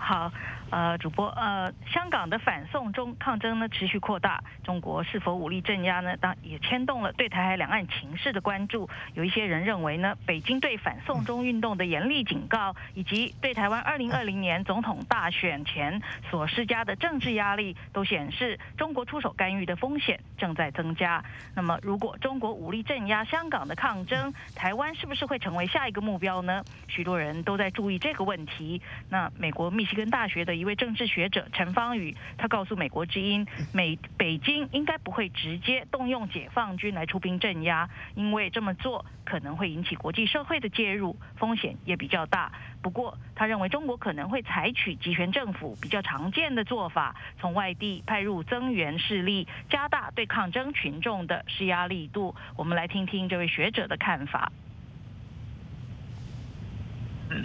[0.00, 0.32] 好。
[0.70, 6.16] 呃，主播，呃，香港的反送中抗争呢持续扩大，中国是否武力镇压呢？
[6.18, 8.88] 当也牵动了对台海两岸情势的关注。
[9.14, 21.20] 有一些人认为呢，北京对反送中运动的严厉警告，以及对台湾二零二零年总统大选前所施加的政治压力，都显示中国出手干预的风险正在增加。
[21.52, 26.62] 那么，如果中国武力镇压香港的抗争，台湾是不是会成为下一个目标呢？
[26.86, 28.80] 许多人都在注意这个问题。
[29.08, 30.59] 那美国密西根大学的。
[30.60, 42.52] 一位政治学者陈方宇，他告诉美国之音，美北京应该不会直接动用解放军来出兵镇压，因为这么做可能会引起国际社会的介入，风险也比较大。
[42.82, 52.34] 不过，他认为中国可能会采取集权政府比较常见的做法，从外地派入增援势力，加大对抗争群众的施压力度。
[52.56, 54.52] 我们来听听这位学者的看法。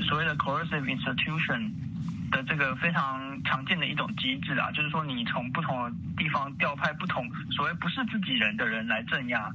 [0.10, 1.72] 所谓的 coercive institution。
[2.36, 9.50] 的这个非常常见的一种机制啊，就是说你从不同的地方调派不同所谓不是自己人的人来镇压，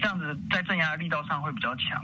[0.00, 2.02] 这样子在镇压力道上会比较强。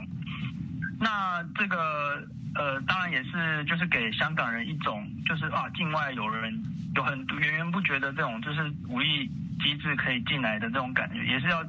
[0.99, 6.63] 那这个呃，当然也是就是给香港人一种就是啊，境外有人
[6.93, 9.27] 有很源源不绝的这种就是武力
[9.63, 11.63] 机制可以进来的这种感觉，也是要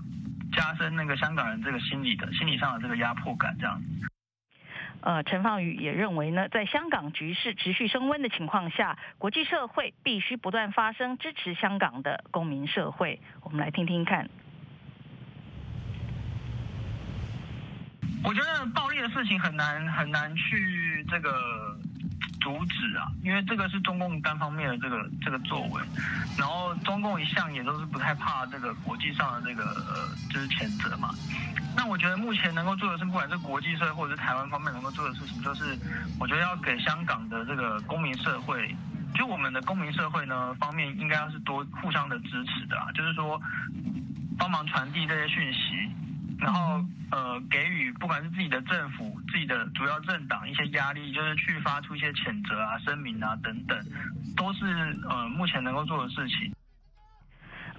[0.53, 3.81] 加深那个香港人这个心理的心理上的这个压迫感这样。
[5.03, 13.21] 呃，陈放宇也认为呢，在香港局势持续升温的情况下，国际社会必须不断发声，支持香港的公民社会。
[13.43, 14.29] 我们来听听看。
[18.23, 21.75] 我觉得暴力的事情很难很难去这个
[22.41, 25.83] 阻止啊，因为这个是中共单方面的这个这个作为，
[26.39, 31.11] 然后中共一向也都是不太怕这个国际上的这个呃就是谴责嘛。
[31.77, 35.79] 那我觉得目前能够做的是，不管是国际社会或者是台湾方面能够做的事情，就是
[36.19, 38.75] 我觉得要给香港的这个公民社会，
[39.15, 43.41] 就我们的公民社会呢方面，应该要是多互相的支持的啊，就是说
[44.37, 45.59] 帮忙传递这些讯息，
[46.41, 53.79] 然后呃给予不管是自己的政府、自己的主要政党一些压力，就是去发出一些谴责啊、声明啊等等，
[54.37, 54.65] 都是
[55.09, 56.53] 呃目前能够做的事情。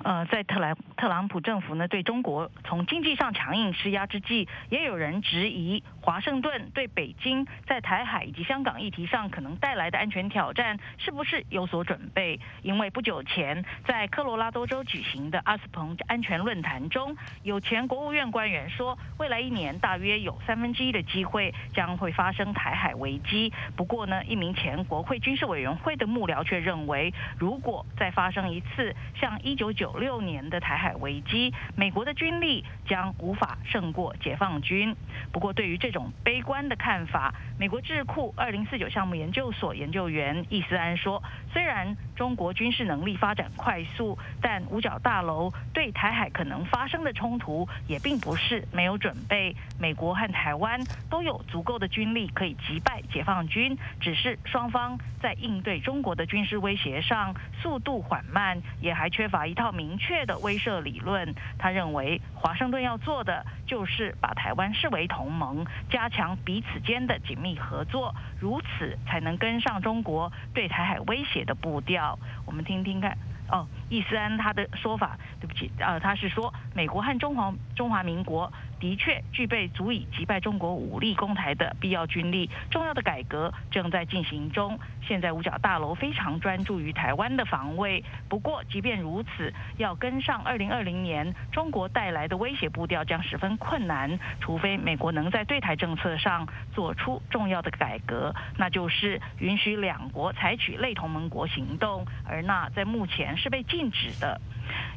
[0.04, 12.40] 呃，在特莱特朗普政府呢对中国从经济上强硬施压之际，也有人质疑华盛顿对北京在台海以及香港议题上可能带来的安全挑战是不是有所准备？
[12.64, 23.54] 因为不久前在科罗拉多州举行的阿斯彭安全论坛中，有前国务院官员说，未来一年大约有三分之一的机会将会发生台海危机。
[23.76, 34.96] 不过呢，一名前国会军事委员会的幕僚却认为，如果再发生一次像一九九六年的台海危机，美国的军力将无法胜过解放军。
[35.32, 37.36] 不过，对于这这种悲观的看法。
[37.60, 41.22] 美国智库二零四九项目研究所研究员易思安说
[41.52, 49.54] ：“虽然中国军事能力发展快速，但五角大楼对台海可能发生的冲突也并不是没有准备。
[49.78, 50.80] 美国和台湾
[51.10, 72.18] 都有足够的军力可以击败解放军，只是双方在应对中国的军事威胁上速度缓慢，也还缺乏一套明确的威慑理论。”他认为，华盛顿要做的就是把台湾视为同盟，加强彼此间的紧密合作，如此才能跟上中国对台海威胁的步调。
[72.46, 73.18] 我们听听看。
[73.50, 78.52] 哦，易思安他的说法，对不起，呃，他是说美国和中华中华民国。
[78.82, 82.50] 的确具备足以击败中国武力攻台的必要军力。
[82.72, 84.80] 重要的改革正在进行中。
[85.08, 88.04] 现在五角大楼非常专注于台湾的防卫。
[88.28, 94.18] 不过，即便如此，要跟上2020年中国带来的威胁步调将十分困难。
[94.40, 104.40] 除非美国能在对台政策上做出重要的改革，那就是允许两国采取类同盟国行动，而那在目前是被禁禁止的。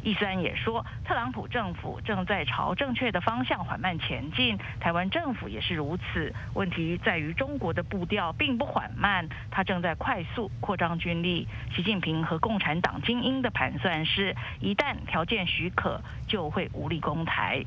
[0.03, 6.33] 易思安也说，特朗普政府正在朝正确的方向缓慢前进，台湾政府也是如此。
[6.53, 11.49] 问题在于中国的步调并不缓慢，他正在快速扩张军力。
[11.75, 17.65] 习近平和共产党精英的盘算是，一旦条件许可，就会无力攻台。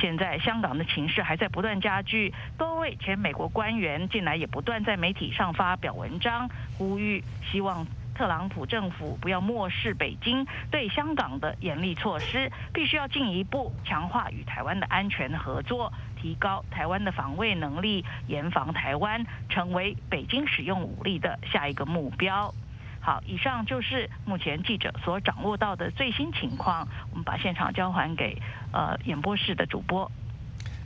[0.00, 6.48] 现在香港的情势还在不断加剧，多位前美国官员近来也不断在媒体上发表文章，
[6.78, 7.86] 呼吁希望。
[8.16, 22.54] 特朗普政府不要漠视北京对香港的严厉措施，必须要进一步强化与台湾的安全合作，提高台湾的防卫能力，严防台湾成为北京使用武力的下一个目标。
[23.00, 26.88] 好，以上就是目前记者所掌握到的最新情况。
[27.10, 28.40] 我们把现场交还给
[28.72, 30.10] 呃演播室的主播。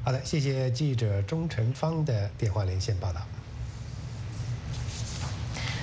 [0.04, 3.20] 好的，谢谢记者钟晨芳的电话连线报道。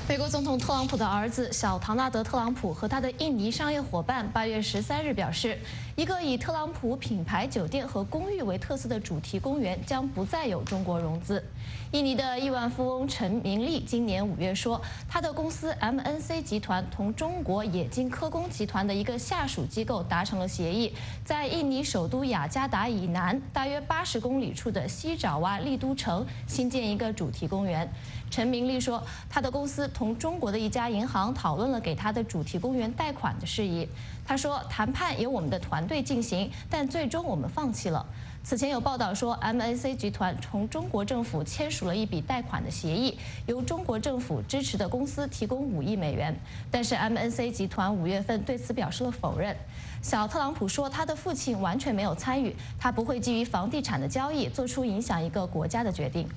[0.08, 5.60] 美国总统特朗普的儿子小唐纳德·特朗普和他的印尼商业伙伴八月十三日表示，
[5.98, 11.44] 一个以特朗普品牌酒店和公寓为特色的主题公园将不再有中国融资。
[11.92, 14.80] 印尼的亿万富翁陈明利今年五月说，
[15.10, 20.94] 他的公司 MNC 集团同中国冶金科工集团的一个下属机构达成了协议，
[21.26, 27.92] 在印尼首都雅加达以南大约八十公里处的西爪哇丽都城新建一个主题公园。
[28.30, 33.88] 陈明利说，他的公司同中国的一家银行讨论了给他的主题公园贷款的事宜。
[34.28, 38.06] 他说，谈判由我们的团队进行，但最终我们放弃了。
[38.44, 46.38] 此前有报道说，MNC 集团从中国政府签署了一笔贷款的协议，由中国政府支持的公司提供五亿美元。
[46.70, 49.56] 但是 MNC 集团五月份对此表示了否认。
[50.02, 56.28] 小特朗普说，他的父亲完全没有参与，他不会基于房地产的交易做出影响一个国家的决定。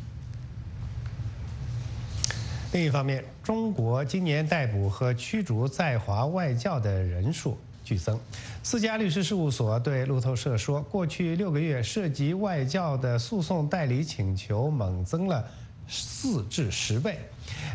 [2.72, 7.58] 另一方面，中国今年逮捕和驱逐在华外教的人数。
[7.90, 8.16] 剧增，
[8.62, 15.44] 四家律师事务所对路透社说，过去六个月涉及外教的诉讼代理请求猛增了
[15.88, 17.18] 四至十倍。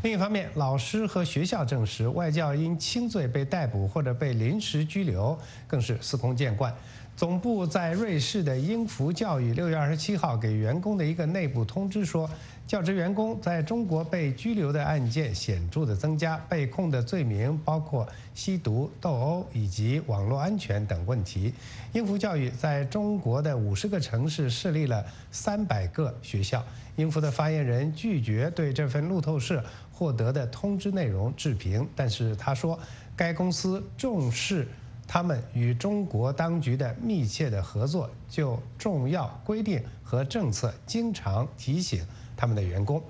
[0.03, 5.37] 另一方面，老师和学校证实，外教因轻罪被逮捕或者被临时拘留，
[5.67, 6.73] 更是司空见惯。
[7.17, 12.29] 总部在瑞士的英孚教育六月二十七号给员工的一个内部通知说。
[12.67, 21.53] 教职员工在中国被拘留的案件显著的增加，被控的罪名包括吸毒、斗殴以及网络安全等问题。
[21.93, 26.65] 英孚教育在中国的五十个城市设立了三百个学校。
[26.95, 32.79] 英孚的发言人拒绝对这份路透社获得的通知内容置评，但是他说，
[33.15, 34.67] 该公司重视
[35.07, 42.03] 他们与中国当局的密切的合作，就重要规定和政策经常提醒。
[42.35, 43.01] 他们的员工，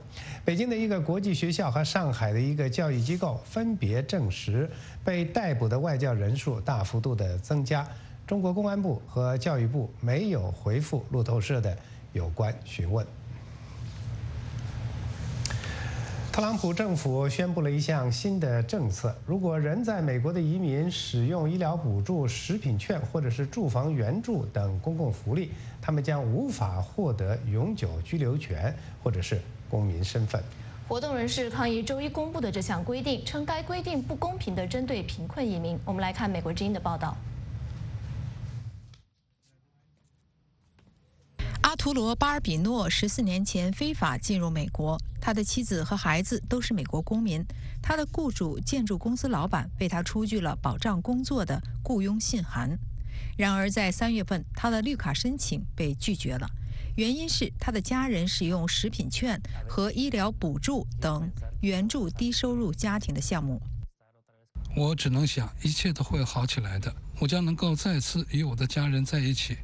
[0.43, 4.69] 北京的一个国际学校和上海的一个教育机构分别证实，
[5.03, 7.88] 被逮捕的外教人数大幅度的增加。
[8.28, 11.78] 中国公安部和教育部没有回复路透社的
[12.13, 13.05] 有关询问。
[16.36, 30.43] 特朗普政府宣布了一项新的政策：如果人在美国的移民使用医疗补助、食品券或者是住房援助等公共福利，他们将无法获得永久居留权或者是公民身份。
[30.89, 35.79] 活动人士抗议周一公布的这项规定，称该规定不公平地针对贫困移民。
[35.86, 37.15] 我们来看美国之音的报道。
[41.66, 47.43] 阿图罗·巴尔比诺十四年前非法进入美国，他的妻子和孩子都是美国公民。
[47.82, 52.78] 他的雇主建筑公司老板为他出具了保障工作的雇佣信函。
[53.36, 56.47] 然而，在三月份，他的绿卡申请被拒绝了。
[56.97, 61.28] 原因是他的家人使用食品券和医疗补助等
[61.61, 63.59] 援助低收入家庭的项目。
[64.76, 66.95] 我只能想，一切都会好起来的。
[67.20, 69.57] 我将能够再次与我的家人在一起。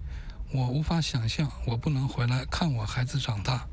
[0.54, 3.66] 我无法想象，我不能回来看我孩子长大。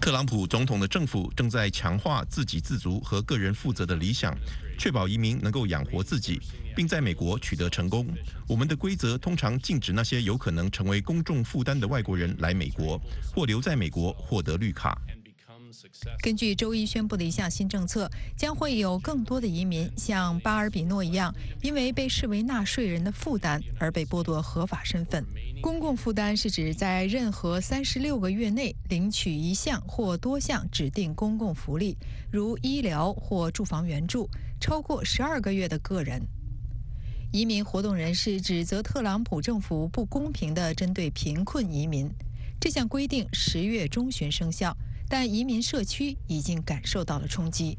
[0.00, 4.32] 特朗普总统的政府正在强化自给自足和个人负责的理想，
[4.78, 6.40] 确保移民能够养活自己，
[6.76, 8.06] 并在美国取得成功。
[8.48, 13.00] 我们的规则通常禁止那些有可能成为公众负担的外国人来美国
[13.34, 14.96] 或留在美国获得绿卡。
[16.22, 25.24] 根据周一宣布的一项新政策，将会有更多的移民像巴尔比诺一样，因为被视为纳税人的负担而被剥夺合法身份。
[25.60, 31.96] 公共负担是指在任何三十六个月内领取一项或多项指定公共福利，
[32.30, 34.28] 如医疗或住房援助，
[34.60, 36.22] 超过十二个月的个人。
[37.30, 42.10] 移民活动人士指责特朗普政府不公平地针对贫困移民。
[42.60, 44.76] 这项规定十月中旬生效。
[45.08, 47.76] 但移民社区已经感受到了冲击。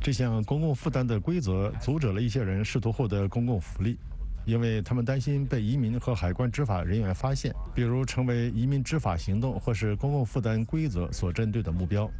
[0.00, 3.96] 这项公共负担的规则阻止了一些人试图获得公共福利，
[4.44, 12.10] 因为他们担心被移民和海关执法人员发现，比如成为移民执法行动或是公共负担规则所针对的目标。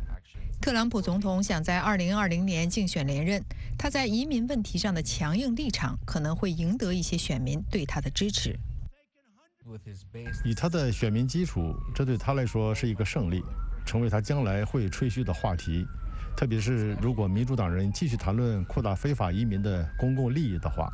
[0.61, 3.43] 特朗普总统想在2020年竞选连任，
[3.77, 8.57] 他在移民问题上的强硬立场可能会赢得一些选民对他的支持。
[10.45, 13.43] 以他的选民基础，这对他来说是一个胜利。
[13.85, 15.87] 成为他将来会吹嘘的话题，
[16.37, 20.91] 特别是如果民主党人继续谈论扩大非法移民的公共利益的话。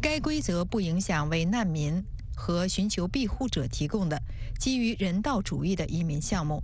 [0.00, 2.02] 该规则不影响为难民
[2.36, 4.22] 和寻求庇护者提供的
[4.58, 6.62] 基于人道主义的移民项目，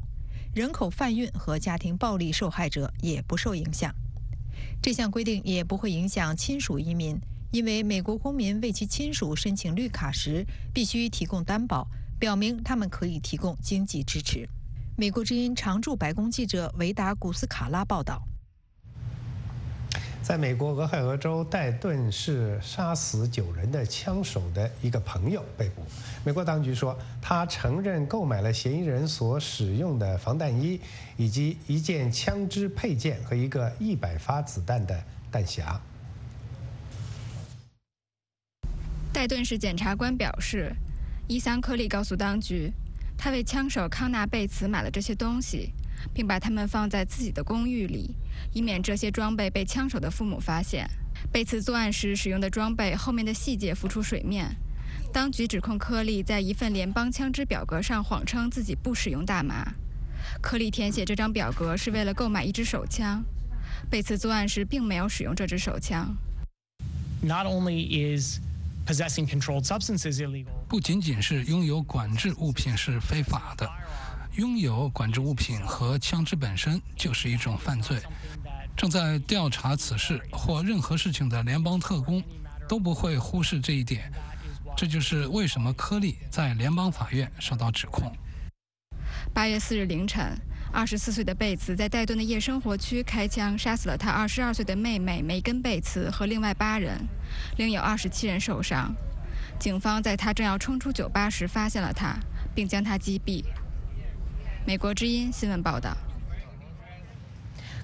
[0.55, 3.92] 人口贩运和家庭暴力受害者也不受影响。
[4.82, 7.18] 这项规定也不会影响亲属移民，
[7.50, 11.88] 因为美国公民为其亲属申请绿卡时必须提供担保。
[12.22, 14.48] 表明他们可以提供经济支持。
[14.96, 18.22] 美国之音常驻白宫记者维达古斯卡拉报道：
[20.22, 25.82] 在美国俄亥俄州戴顿市杀死九人的枪手的一个朋友被捕。
[26.24, 30.80] 美国当局说，他承认购买了嫌疑人所使用的防弹衣，
[31.16, 35.76] 以及一件枪支配件和一个一百发子弹的弹匣。
[39.12, 40.72] 戴顿市检察官表示。
[41.28, 42.72] 伊桑·科利告诉当局，
[43.16, 45.72] 他为枪手康纳·贝茨买了这些东西，
[46.12, 48.14] 并把它们放在自己的公寓里，
[48.52, 50.88] 以免这些装备被枪手的父母发现。
[51.30, 54.54] 贝茨作案时使用的装备后面的细节浮出水面。
[55.12, 59.72] 当局指控科利在一份联邦枪支表格上谎称自己不使用大麻。
[60.40, 63.24] 科利填写这张表格是为了购买一支手枪。
[63.88, 66.14] 贝茨作案时并没有使用这支手枪。
[67.22, 68.40] Not only is
[68.85, 70.53] possessing controlled substances illegal.
[70.68, 73.68] 不仅仅是拥有管制物品是非法的，
[74.37, 77.99] 拥有管制物品和枪支本身就是一种犯罪。
[78.76, 82.22] 正在调查此事或任何事情的联邦特工
[82.68, 84.11] 都不会忽视这一点。
[84.74, 88.11] 这就是为什么科利在联邦法院受到指控。
[89.35, 90.35] 八月四日凌晨，
[90.74, 96.96] 二十四岁的贝茨在戴顿的夜生活区开枪杀死了他二十二岁的妹妹梅根·贝茨和另外八人，
[97.58, 98.90] 另有二十七人受伤。
[99.58, 102.16] 警方在他正要冲出酒吧时发现了他，
[102.54, 103.44] 并将他击毙。
[104.66, 105.94] 美国之音新闻报道：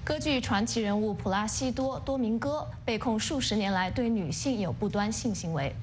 [0.03, 5.75] 歌剧传奇人物普拉西多·多明戈被控数十年来对女性有不端性行为。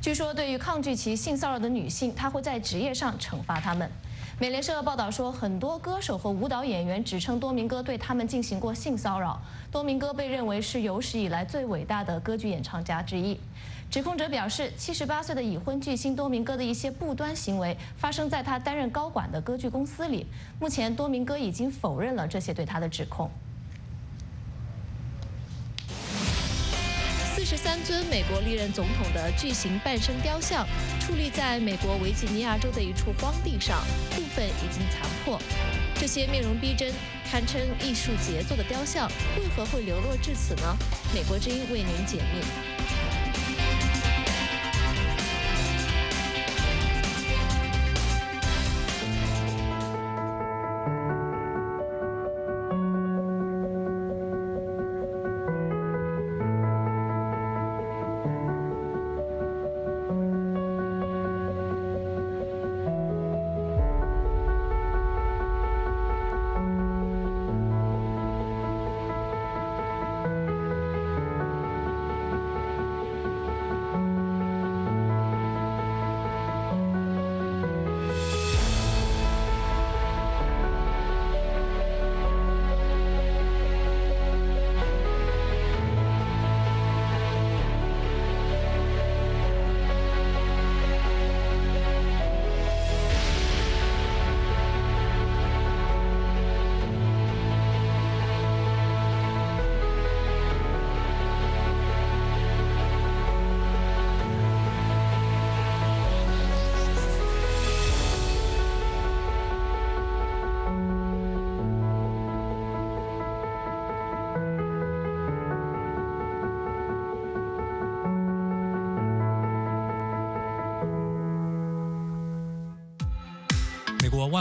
[0.00, 3.88] 据说，对于抗拒其性骚扰的女性，他会在职业上惩罚他们。
[4.40, 9.40] 美联社报道说，很多歌手和舞蹈演员指称多明戈对他们进行过性骚扰。
[9.70, 13.38] 多明戈被认为是有史以来最伟大的歌剧演唱家之一。
[13.88, 20.26] 指控者表示，七十八岁的已婚巨星多明戈的一些不端行为发生在他担任高管的歌剧公司里。
[20.58, 23.30] 目前，多明戈已经否认了这些对他的指控。
[27.64, 30.68] 三尊美国历任总统的巨型半身雕像
[31.00, 35.40] 矗立在美国维吉尼亚州的一处荒地上，部分已经残破。
[35.94, 36.92] 这些面容逼真、
[37.30, 40.76] 堪称艺术杰作的雕像为何会流落至此呢？
[41.14, 42.44] 美国之音为您解密。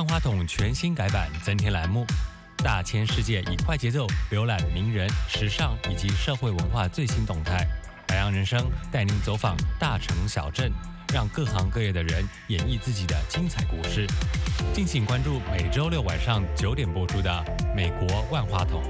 [0.03, 2.05] 万花筒全新改版，增添栏目，
[2.57, 7.65] 大千世界以快节奏浏览名人、时尚以及社会文化最新动态。
[8.09, 10.69] 海洋人生带您走访大城小镇，
[11.13, 14.05] 让各行各业的人演绎自己的精彩故事。
[14.73, 17.31] 敬请关注每周六晚上九点播出的
[17.73, 18.83] 《美国万花筒》。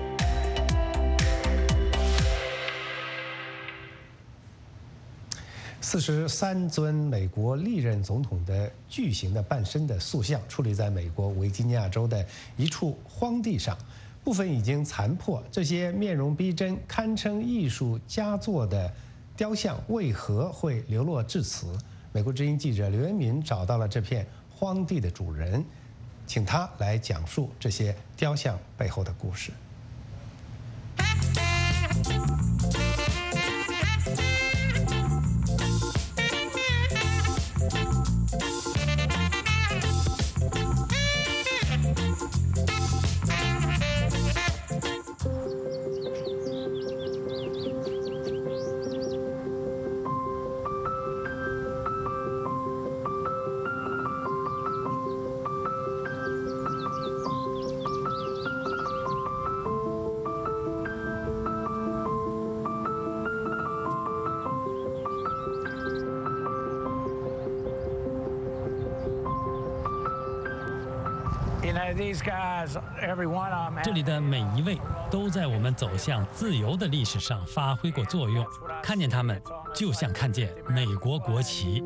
[5.93, 12.25] 四十三尊美国历任总统的巨型的半身的塑像矗立在美国维吉尼亚州的
[12.57, 13.77] 一处荒地上，
[14.23, 15.43] 部分已经残破。
[15.51, 18.91] 这些面容逼真、堪称艺术佳作的
[19.37, 21.67] 雕像为何会流落至此？
[22.11, 25.63] 美国之音记者刘元敏找到了这片荒地的主人，
[26.25, 29.51] 请他来讲述这些雕像背后的故事。
[73.84, 74.78] 这里的每一位
[75.11, 78.45] 都在我们走向自由的历史上发挥过作用。
[78.82, 79.41] 看见他们，
[79.74, 81.84] 就像看见美国国旗。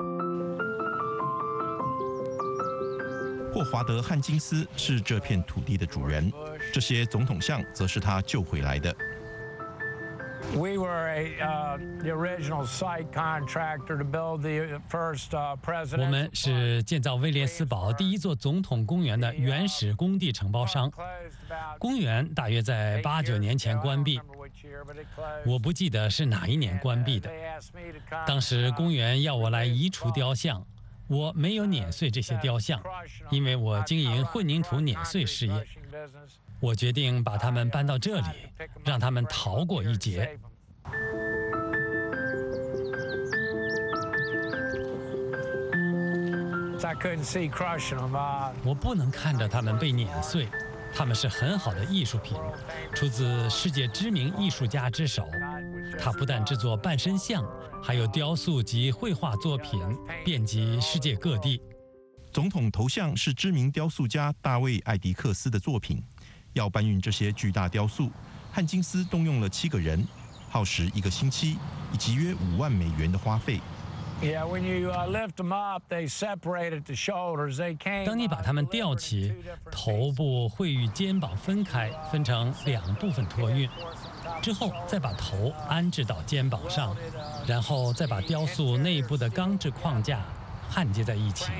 [3.53, 6.31] 霍华德·汉金斯是这片土地的主人，
[6.71, 8.95] 这些总统像则是他救回来的。
[10.55, 15.31] We were a the original site contractor to build the first
[15.61, 16.01] president.
[16.01, 20.91] 我们是建造威廉斯堡第一座总统公园的原始工地承包商。
[21.77, 24.19] 公园大约在八九年前关闭，
[25.45, 27.29] 我不记得是哪一年关闭的。
[28.25, 30.65] 当时公园要我来移除雕像，
[31.07, 32.81] 我没有碾碎这些雕像，
[33.29, 35.67] 因为我经营混凝土碾碎事业。
[36.59, 38.27] 我决定把他们搬到这里，
[38.83, 40.37] 让他们逃过一劫。
[48.63, 50.47] 我不能看着他们被碾碎，
[50.93, 52.35] 他们是很好的艺术品，
[52.95, 55.27] 出自世界知名艺术家之手。
[55.99, 57.45] 他不但制作半身像，
[57.83, 59.79] 还有雕塑及绘画作品，
[60.25, 61.61] 遍及世界各地。
[62.31, 66.03] 总统头像是知名雕塑家大卫·艾迪克斯的作品。
[66.57, 68.11] 要搬运这些巨大雕塑，
[68.51, 70.05] 汉金斯动用了七个人，
[70.49, 71.57] 耗时一个星期，
[71.93, 73.61] 以及约五万美元的花费。
[78.03, 79.31] 当你把它们吊起，
[79.71, 83.69] 头部会与肩膀分开，分成两部分托运，
[84.41, 86.97] 之后再把头安置到肩膀上，
[87.45, 90.21] 然后再把雕塑内部的钢制框架
[90.67, 91.51] 焊接在一起。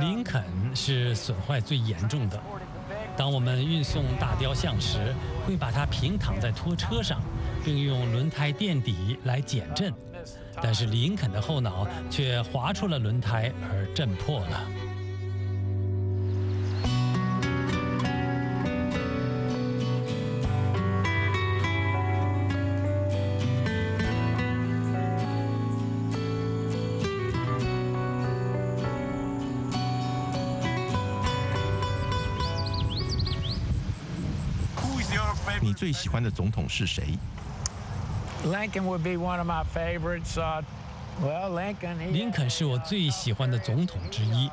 [0.00, 0.42] 林肯
[0.74, 2.40] 是损坏最严重的。
[3.16, 5.14] 当我们运送大雕像时，
[5.46, 7.20] 会把它平躺在拖车上，
[7.64, 9.92] 并用轮胎垫底来减震。
[10.62, 14.60] 但是林肯的后脑却划出了轮胎而震破了。
[35.72, 37.16] 最喜欢的总统是谁
[38.44, 40.36] ？Lincoln would be one of my favorites.
[41.22, 42.12] Well, Lincoln.
[42.12, 44.50] 林肯是我最喜欢的总统之一。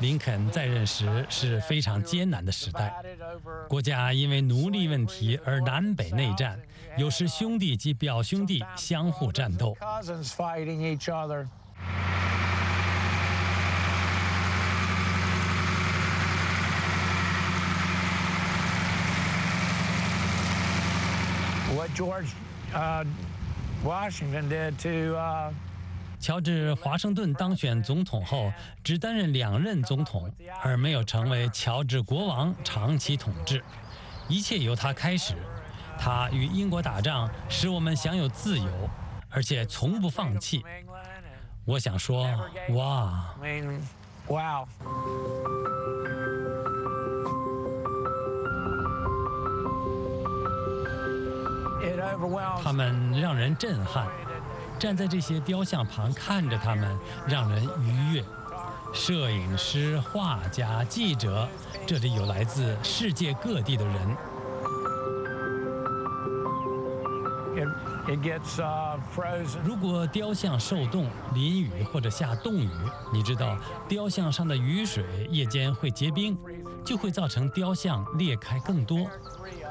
[0.00, 2.92] 林肯在任时是非常艰难的时代，
[3.68, 6.58] 国家因为奴隶问题而南北内战，
[6.96, 9.76] 有时兄弟及表兄弟相互战斗。
[21.94, 22.28] George
[23.84, 25.16] Washington did to
[26.18, 28.50] 乔治华盛顿当选总统后，
[28.82, 30.30] 只担任两任总统，
[30.62, 33.62] 而没有成为乔治国王长期统治。
[34.28, 35.34] 一切由他开始。
[35.96, 38.90] 他与英国打仗，使我们享有自由，
[39.30, 40.64] 而且从不放弃。
[41.64, 42.26] 我想说，
[42.70, 43.34] 哇！
[52.62, 54.06] 他们让人震撼。
[54.78, 58.24] 站在这些雕像旁看着他们，让人愉悦。
[58.92, 61.48] 摄影师、画家、记者，
[61.86, 64.16] 这里有来自世界各地的人。
[69.64, 72.70] 如果雕像受冻、淋雨或者下冻雨，
[73.12, 73.56] 你知道
[73.88, 76.36] 雕像上的雨水夜间会结冰，
[76.84, 79.08] 就会造成雕像裂开更多。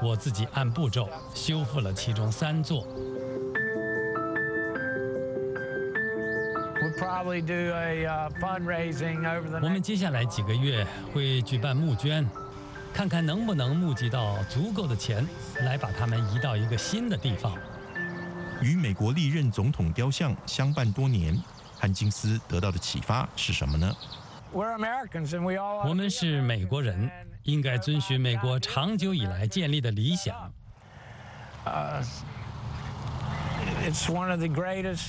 [0.04, 2.86] 我自己按步骤修复了其中三座。
[9.62, 12.28] 我们接下来几个月会举办募捐，
[12.92, 15.26] 看看能不能募集到足够的钱，
[15.62, 17.56] 来把他们移到一个新的地方。
[18.60, 21.34] 与美国历任总统雕像相伴多年，
[21.78, 23.90] 汉金斯得到的启发是什么呢？
[24.52, 27.10] 我们是美国人，
[27.44, 30.52] 应该遵循美国长久以来建立的理想。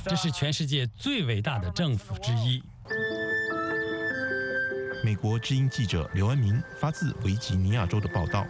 [0.05, 2.63] 这是全世界最伟大的政府之一。
[5.03, 8.45] 美国之音记者刘安明发自维吉尼亚州的报道。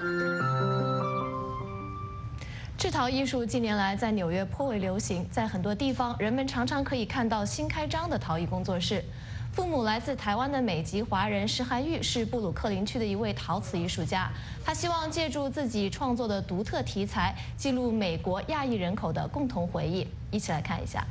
[2.77, 9.03] 制陶艺术近年来在纽约颇为流行，在很多地方，人们常常可以看到新开张的陶艺工作室。
[9.55, 14.29] 父母来自台湾的美籍华人石涵玉是布鲁克林区的一位陶瓷艺术家，
[14.65, 20.05] 他希望借助自己创作的独特题材，记录美国亚裔人口的共同回忆。
[20.29, 21.07] 一起来看一下。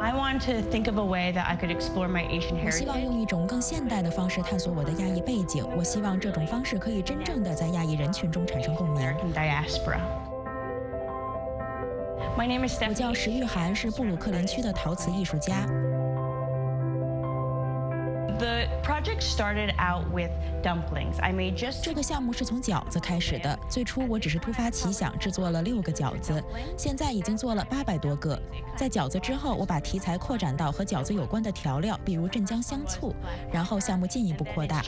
[0.00, 2.66] I want to think of a way that I could explore my Asian heritage.
[2.66, 5.66] 我希望用一种更现代的方式探索我的亚裔背景。
[5.76, 9.12] 我希望这种方式可以真正的在亚裔人群中产生共鸣。
[9.34, 10.29] Diaspora.
[12.36, 15.66] 我叫石玉涵，是布鲁克林区的陶瓷艺术家。
[18.38, 20.30] The project started out with
[20.62, 21.20] dumplings.
[21.20, 23.58] I made just 这个项目是从饺子开始的。
[23.68, 26.42] 最初我只是突发奇想，制作了六个饺子，
[26.76, 28.40] 现在已经做了八百多个。
[28.74, 33.14] 在饺子之后，我把题材扩展到和饺子有关的调料，比如镇江香醋，
[33.52, 34.82] 然后项目进一步扩大。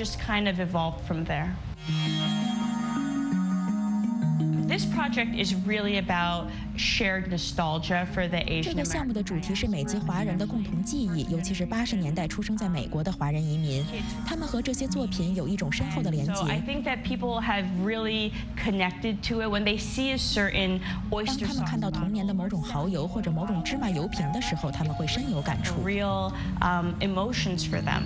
[4.68, 8.64] This project is really about shared nostalgia for the Asian.
[8.64, 13.84] 这个项目的主题是美籍华人的共同记忆，尤其是八十年代出生在美国的华人移民，
[14.26, 16.34] 他们和这些作品有一种深厚的连接。
[16.34, 21.40] So I think that people have really connected to it when they see a certain oyster.
[21.40, 25.82] 当他们看到童年的某种蚝油或者某种芝麻油瓶的时候，他们会深有感触。
[25.84, 26.32] Real
[26.62, 28.04] um, emotions for them.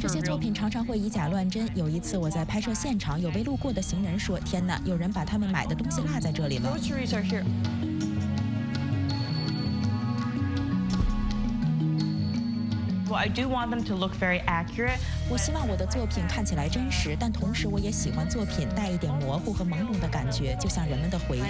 [0.00, 1.68] 这些作品常常会以假乱真。
[1.76, 6.70] 有一次我在拍摄现场，有位路过的行人说：“天哪，有人把他们买的东西落在这里了。”
[15.30, 21.40] 我希望我的作品看起来真实，但同时我也喜欢作品带一点模糊和朦胧的感觉，就像人们的回忆。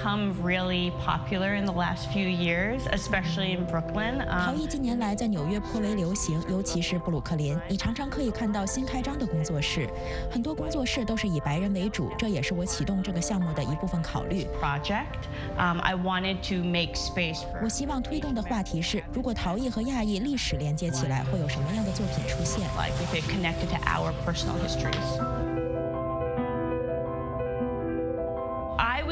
[0.00, 4.24] Become really popular in the last few years, especially in Brooklyn.
[4.26, 7.58] 陶艺近年来在纽约颇为流行，尤其是布鲁克林。
[7.68, 9.88] 你常常可以看到新开张的工作室，
[10.30, 14.46] 很多工作室都是以白人为主，这也是我启动这个项目的一部分考虑。
[14.60, 15.28] Project,
[15.58, 25.49] um, I wanted to make space 我希望推动的话题是，如果陶艺和亚裔历史连接起来，会有什么样的作品出现？Like if it connected to our personal histories.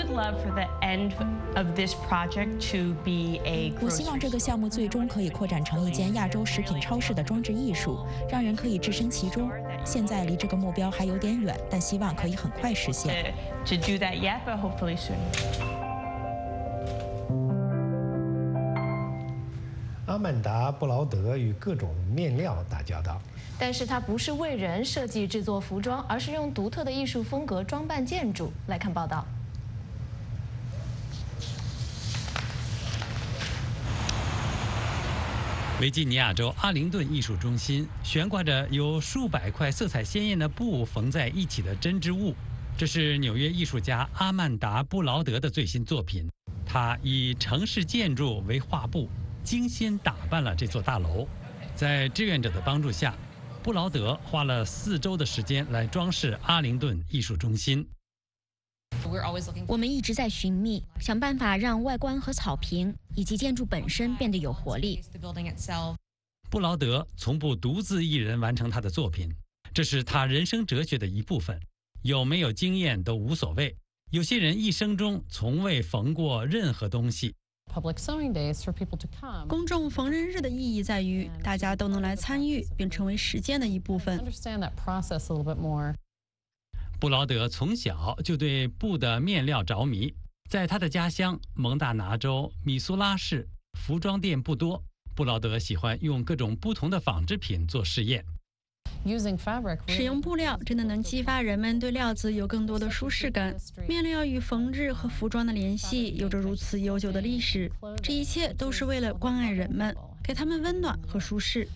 [0.07, 1.13] Love for the end
[1.57, 9.51] of this project to be a 我希望这个项目最终可以扩展成一间亚洲食品超市的装置艺术，让人可以置身其中。
[9.85, 13.35] 现在离这个目标还有点远，但希望可以很快实现。
[13.67, 15.17] To do that yet, but hopefully soon.
[20.07, 23.21] 阿曼达·布劳德与各种面料打交道，
[23.59, 28.51] 但是他不是为人设计制作服装，而是用独特的艺术风格装扮建筑。
[28.69, 29.25] 来看报道。
[35.81, 42.35] 维吉尼亚州阿灵顿艺术中心悬挂着由数百块色彩鲜艳的布缝在一起的针织物，
[42.77, 46.29] 这是纽约艺术家阿曼达·布劳德的最新作品。
[46.67, 49.09] 他以城市建筑为画布，
[49.45, 51.29] 精心打扮了这座大楼。
[51.77, 53.15] 在志愿者的帮助下，
[53.63, 57.87] 布劳德花了四周的时间来装饰阿灵顿艺术中心。
[59.67, 65.01] 我们一直在寻觅，想办法让外观和草坪以及建筑本身变得有活力。
[66.51, 69.31] 布劳德从不独自一人完成他的作品，
[69.75, 71.61] 这是他人生哲学的一部分。
[72.03, 73.77] 有没有经验都无所谓。
[74.11, 77.35] 有些人一生中从未缝过任何东西。
[79.47, 84.19] 公众缝纫日的意义在于大家都能来参与，并成为实践的一部分。
[87.01, 90.13] 布劳德从小就对布的面料着迷，
[90.51, 94.83] 在他的家乡蒙大拿州米苏拉市，服装店不多。
[95.15, 98.25] 布劳德喜欢用各种不同的纺织品做试验。
[99.87, 103.57] 使用布料真的能激发人们对料子有更多的舒适感。
[103.87, 107.71] 面料与缝制和服装的联系有着如此悠久的历史，
[108.03, 109.95] 这一切都是为了关爱人们，
[110.25, 111.69] 给他们温暖和舒适。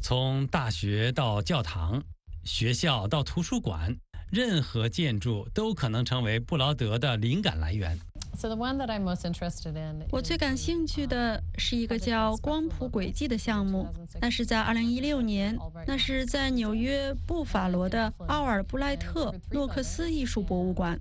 [0.00, 2.02] 从大学到教堂，
[2.44, 3.96] 学校到图书馆，
[4.30, 7.98] 任何建筑都可能成为布劳德的灵感来源。
[10.10, 13.86] 我最感兴趣的是一个叫光谱轨迹的项目，
[14.20, 20.98] 那是在2016年，那是在纽约布法罗的奥尔布莱特诺克斯艺术博物馆。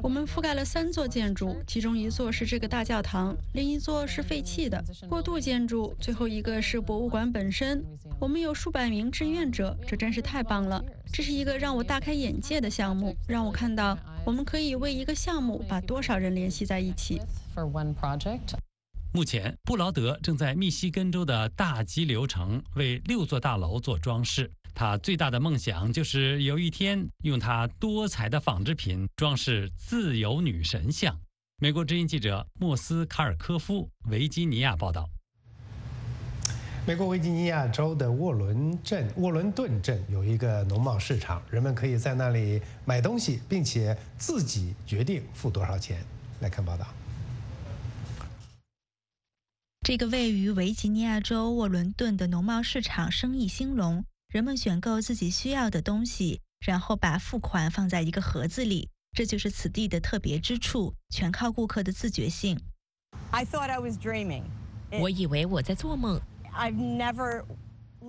[0.00, 7.84] 我们覆盖了三座建筑，其中一座是这个大教堂，另一座是废弃的过渡建筑，最后一个是博物馆本身。
[8.20, 10.80] 我们有数百名志愿者，这真是太棒了！
[11.12, 17.20] 这是一个让我大开眼界的项目，让我看到我们可以为一个项目把多少人联系在一起。
[19.12, 24.50] 目前，布劳德正在密西根州的大激流城为六座大楼做装饰。
[24.74, 31.18] 他最大的梦想就是有一天用他多彩的纺织品装饰自由女神像。
[31.58, 35.08] 美国之音记者莫斯卡尔科夫，维吉尼亚报道。
[36.84, 46.04] 美国维吉尼亚州的沃伦镇沃伦顿镇有一个农贸市场，人们可以在那里买东西，并且自己决定付多少钱。
[46.40, 46.84] 来看报道。
[49.86, 54.04] 这个位于维吉尼亚州沃伦顿的农贸市场生意兴隆。
[54.28, 58.88] 人们选购自己需要的东西，然后把付款放在一个盒子里。
[59.12, 62.58] 这就是此地的特别之处，全靠顾客的自觉性。
[63.30, 64.42] I thought I was dreaming.
[65.00, 66.20] 我以为我在做梦。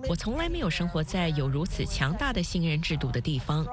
[0.08, 3.64] 我从来没有生活在有如此强大的信任制度的地方。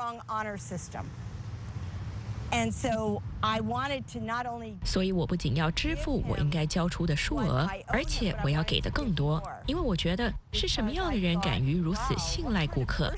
[4.83, 13.13] 所以我不仅要支付我应该交出的数额，而且我要给的更多，因为我觉得是什么样的人敢于如此信赖顾客？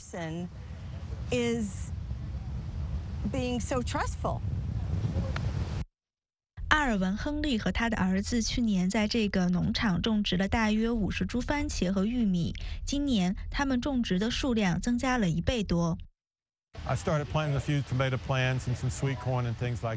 [6.74, 12.52] 阿尔文·亨利和他的儿子去年在这个农场种植了大约五十株番茄和玉米，
[12.84, 15.96] 今年他们种植的数量增加了一倍多。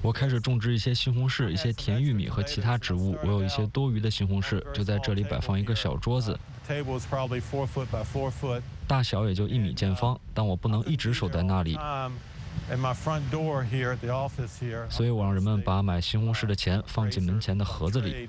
[0.03, 3.16] 我开始种植一些西红柿、一些甜玉米和其他植物。
[3.22, 6.39] 我有一些多余的西红柿，就在这里摆放一个小桌子，
[8.87, 10.20] 大小也就一米见方。
[10.35, 11.79] 但我不能一直守在那里，
[14.90, 18.28] 所以我让人们把买西红柿的钱放进门前的盒子里。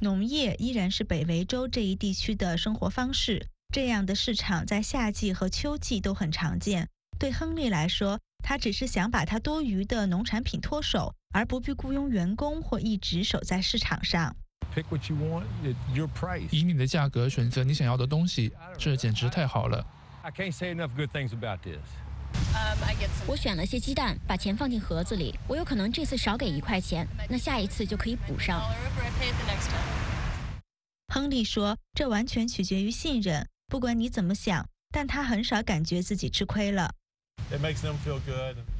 [0.00, 3.46] 农业依然是北维州这一地区的生活方式。
[3.74, 6.88] 这样的市场在夏季和秋季都很常见。
[7.18, 14.36] 对亨利来说，他只是想把他多余的农产品脱手，而不必雇佣员工或一直守在市场上。
[16.50, 19.84] 以你的价格选择你想要的东西，这简直太好了。
[23.26, 25.34] 我选了些鸡蛋，把钱放进盒子里。
[25.46, 28.62] 我有可能这次少给一块钱，那下一次就可以补上。
[31.14, 36.90] 亨利说：“这完全取决于信任。”不管你怎么想，但他很少感觉自己吃亏了。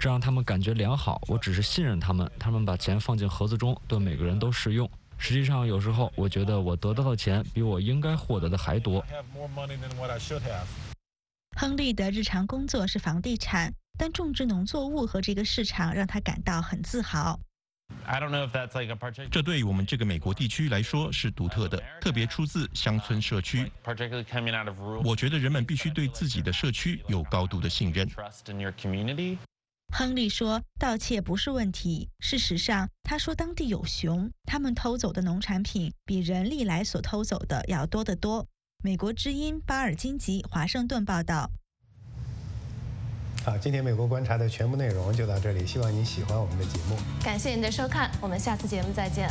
[0.01, 1.21] 这让他们感觉良好。
[1.29, 4.91] 我只是信任他们，他们把钱放进盒子中，对每个人都适用。
[5.17, 9.05] 实际上，有时候我觉得我得到的钱比我应该获得的还多。
[11.61, 17.41] 亨利的日常工作是房地产，但种植农作物和这个市场让他感到很自豪。
[19.29, 23.69] 这对我们这个美国地区来说是独特的，特别出自乡村社区。
[25.03, 28.09] 我觉得人们必须对自己的社区有高度的信任。
[29.93, 32.09] 亨利说：“盗窃不是问题。
[32.21, 38.47] 事实上，他说当地有熊，他们偷走的农产品比人历来所偷走的要多得多。”
[38.81, 41.51] 美国之音巴尔金吉华盛顿报道。
[43.45, 46.97] 好，今天美国观察的全部内容就到这里，希望您喜欢我们的节目。
[47.21, 49.29] 感谢您的收看，我们下次节目再见。